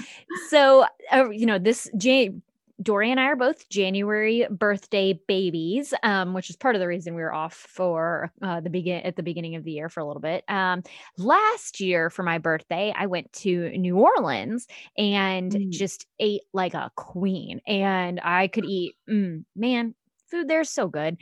so, 0.49 0.87
uh, 1.13 1.31
you 1.31 1.47
know, 1.47 1.61
this 1.61 1.89
J- 1.97 2.35
Dori 2.83 3.11
and 3.11 3.21
I 3.21 3.25
are 3.25 3.37
both 3.37 3.69
January 3.69 4.47
birthday 4.51 5.19
babies, 5.27 5.93
um, 6.03 6.35
which 6.35 6.51
is 6.51 6.57
part 6.57 6.75
of 6.75 6.81
the 6.81 6.89
reason 6.89 7.15
we 7.15 7.23
were 7.23 7.33
off 7.33 7.55
for 7.55 8.33
uh, 8.43 8.61
the 8.61 8.71
begin 8.71 9.03
at 9.03 9.17
the 9.17 9.23
beginning 9.23 9.57
of 9.57 9.65
the 9.65 9.73
year 9.73 9.89
for 9.89 10.01
a 10.01 10.07
little 10.07 10.21
bit. 10.21 10.45
Um, 10.49 10.83
last 11.19 11.81
year 11.81 12.11
for 12.11 12.23
my 12.23 12.39
birthday, 12.39 12.93
I 12.97 13.07
went 13.07 13.33
to 13.35 13.71
New 13.71 13.99
Orleans 13.99 14.67
and 14.97 15.53
mm. 15.53 15.71
just 15.71 16.07
ate 16.19 16.43
like 16.53 16.75
a 16.75 16.91
queen, 16.97 17.61
and 17.67 18.21
I 18.23 18.49
could 18.49 18.65
eat. 18.65 18.95
Mm, 19.09 19.45
man, 19.55 19.95
food 20.31 20.49
there's 20.49 20.71
so 20.71 20.87
good 20.87 21.17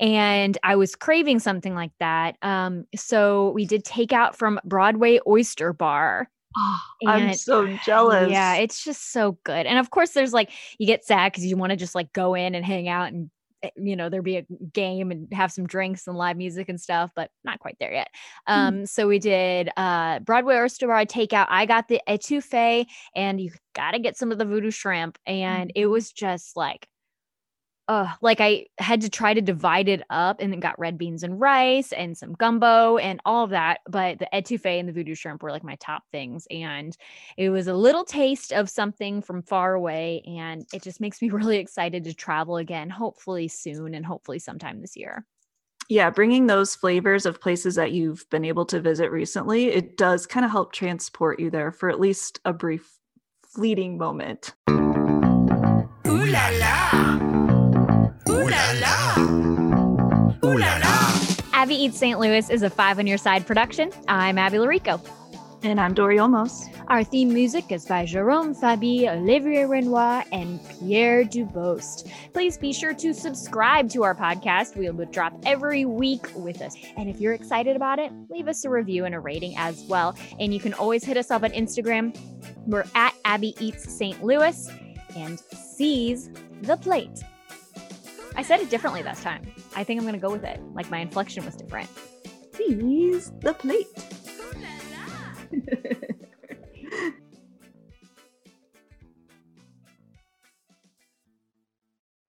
and 0.00 0.56
i 0.62 0.74
was 0.74 0.96
craving 0.96 1.38
something 1.38 1.74
like 1.74 1.92
that 2.00 2.36
um, 2.40 2.84
so 2.96 3.50
we 3.50 3.66
did 3.66 3.84
takeout 3.84 4.34
from 4.34 4.58
broadway 4.64 5.20
oyster 5.26 5.72
bar 5.74 6.30
Oh, 6.56 6.80
I'm 7.06 7.34
so 7.34 7.66
jealous. 7.84 8.30
Yeah, 8.30 8.56
it's 8.56 8.84
just 8.84 9.12
so 9.12 9.38
good. 9.44 9.66
And 9.66 9.78
of 9.78 9.90
course, 9.90 10.10
there's 10.10 10.32
like 10.32 10.50
you 10.78 10.86
get 10.86 11.04
sad 11.04 11.32
because 11.32 11.44
you 11.44 11.56
want 11.56 11.70
to 11.70 11.76
just 11.76 11.94
like 11.94 12.12
go 12.12 12.34
in 12.34 12.54
and 12.54 12.64
hang 12.64 12.88
out 12.88 13.12
and 13.12 13.30
eh, 13.62 13.70
you 13.76 13.96
know 13.96 14.08
there 14.08 14.22
be 14.22 14.36
a 14.38 14.46
game 14.72 15.10
and 15.10 15.32
have 15.32 15.52
some 15.52 15.66
drinks 15.66 16.06
and 16.06 16.16
live 16.16 16.36
music 16.36 16.68
and 16.68 16.80
stuff, 16.80 17.10
but 17.14 17.30
not 17.44 17.58
quite 17.58 17.76
there 17.80 17.92
yet. 17.92 18.08
Hmm. 18.46 18.52
Um, 18.52 18.74
mm. 18.74 18.88
so 18.88 19.08
we 19.08 19.18
did 19.18 19.70
uh 19.76 20.20
Broadway 20.20 20.54
Bar 20.54 20.68
takeout. 20.68 21.46
I 21.48 21.66
got 21.66 21.88
the 21.88 22.00
etouffee, 22.08 22.86
and 23.14 23.40
you 23.40 23.52
got 23.74 23.92
to 23.92 23.98
get 23.98 24.16
some 24.16 24.32
of 24.32 24.38
the 24.38 24.44
voodoo 24.44 24.70
shrimp, 24.70 25.18
and 25.26 25.70
mm. 25.70 25.72
it 25.74 25.86
was 25.86 26.12
just 26.12 26.56
like 26.56 26.88
uh, 27.88 28.08
like 28.22 28.40
I 28.40 28.66
had 28.78 29.02
to 29.02 29.10
try 29.10 29.34
to 29.34 29.42
divide 29.42 29.88
it 29.88 30.02
up 30.08 30.40
and 30.40 30.52
then 30.52 30.60
got 30.60 30.78
red 30.78 30.96
beans 30.96 31.22
and 31.22 31.40
rice 31.40 31.92
and 31.92 32.16
some 32.16 32.32
gumbo 32.32 32.96
and 32.96 33.20
all 33.24 33.44
of 33.44 33.50
that. 33.50 33.80
But 33.88 34.18
the 34.18 34.28
etouffee 34.32 34.78
and 34.78 34.88
the 34.88 34.92
voodoo 34.92 35.14
shrimp 35.14 35.42
were 35.42 35.50
like 35.50 35.64
my 35.64 35.76
top 35.76 36.02
things. 36.10 36.46
And 36.50 36.96
it 37.36 37.50
was 37.50 37.66
a 37.66 37.74
little 37.74 38.04
taste 38.04 38.52
of 38.52 38.70
something 38.70 39.20
from 39.20 39.42
far 39.42 39.74
away. 39.74 40.22
And 40.26 40.66
it 40.72 40.82
just 40.82 41.00
makes 41.00 41.20
me 41.20 41.28
really 41.30 41.58
excited 41.58 42.04
to 42.04 42.14
travel 42.14 42.56
again, 42.56 42.88
hopefully 42.88 43.48
soon 43.48 43.94
and 43.94 44.06
hopefully 44.06 44.38
sometime 44.38 44.80
this 44.80 44.96
year. 44.96 45.24
Yeah, 45.90 46.08
bringing 46.08 46.46
those 46.46 46.74
flavors 46.74 47.26
of 47.26 47.42
places 47.42 47.74
that 47.74 47.92
you've 47.92 48.28
been 48.30 48.46
able 48.46 48.64
to 48.66 48.80
visit 48.80 49.10
recently, 49.10 49.66
it 49.66 49.98
does 49.98 50.26
kind 50.26 50.46
of 50.46 50.50
help 50.50 50.72
transport 50.72 51.38
you 51.38 51.50
there 51.50 51.70
for 51.72 51.90
at 51.90 52.00
least 52.00 52.40
a 52.46 52.54
brief, 52.54 52.98
fleeting 53.54 53.98
moment. 53.98 54.54
Ooh 54.70 56.24
la 56.26 56.48
la! 56.58 56.93
Ooh 60.44 60.58
la 60.58 60.76
la. 60.76 61.14
Abby 61.54 61.74
Eats 61.74 61.96
St. 61.96 62.20
Louis 62.20 62.50
is 62.50 62.62
a 62.62 62.68
five 62.68 62.98
on 62.98 63.06
your 63.06 63.16
side 63.16 63.46
production. 63.46 63.90
I'm 64.08 64.36
Abby 64.36 64.58
Llorico. 64.58 65.00
And 65.62 65.80
I'm 65.80 65.94
Dori 65.94 66.18
Olmos. 66.18 66.68
Our 66.88 67.02
theme 67.02 67.32
music 67.32 67.72
is 67.72 67.86
by 67.86 68.04
Jerome 68.04 68.54
Fabi, 68.54 69.08
Olivier 69.08 69.64
Renoir, 69.64 70.22
and 70.32 70.60
Pierre 70.68 71.24
Dubost. 71.24 72.10
Please 72.34 72.58
be 72.58 72.74
sure 72.74 72.92
to 72.92 73.14
subscribe 73.14 73.88
to 73.88 74.02
our 74.02 74.14
podcast. 74.14 74.76
We 74.76 74.90
will 74.90 75.06
drop 75.06 75.32
every 75.46 75.86
week 75.86 76.26
with 76.34 76.60
us. 76.60 76.76
And 76.98 77.08
if 77.08 77.22
you're 77.22 77.32
excited 77.32 77.74
about 77.74 77.98
it, 77.98 78.12
leave 78.28 78.46
us 78.46 78.66
a 78.66 78.68
review 78.68 79.06
and 79.06 79.14
a 79.14 79.20
rating 79.20 79.56
as 79.56 79.82
well. 79.88 80.14
And 80.38 80.52
you 80.52 80.60
can 80.60 80.74
always 80.74 81.02
hit 81.04 81.16
us 81.16 81.30
up 81.30 81.42
on 81.42 81.52
Instagram. 81.52 82.14
We're 82.66 82.84
at 82.94 83.14
Abby 83.24 83.56
Eats 83.60 83.90
St. 83.90 84.22
Louis 84.22 84.68
and 85.16 85.40
seize 85.40 86.28
the 86.60 86.76
plate. 86.76 87.22
I 88.36 88.42
said 88.42 88.60
it 88.60 88.70
differently 88.70 89.02
this 89.02 89.22
time. 89.22 89.42
I 89.76 89.84
think 89.84 89.98
I'm 89.98 90.04
going 90.04 90.14
to 90.14 90.20
go 90.20 90.30
with 90.30 90.44
it. 90.44 90.60
Like 90.72 90.90
my 90.90 90.98
inflection 90.98 91.44
was 91.44 91.54
different. 91.54 91.88
Seize 92.54 93.32
the 93.40 93.54
plate. 93.54 93.86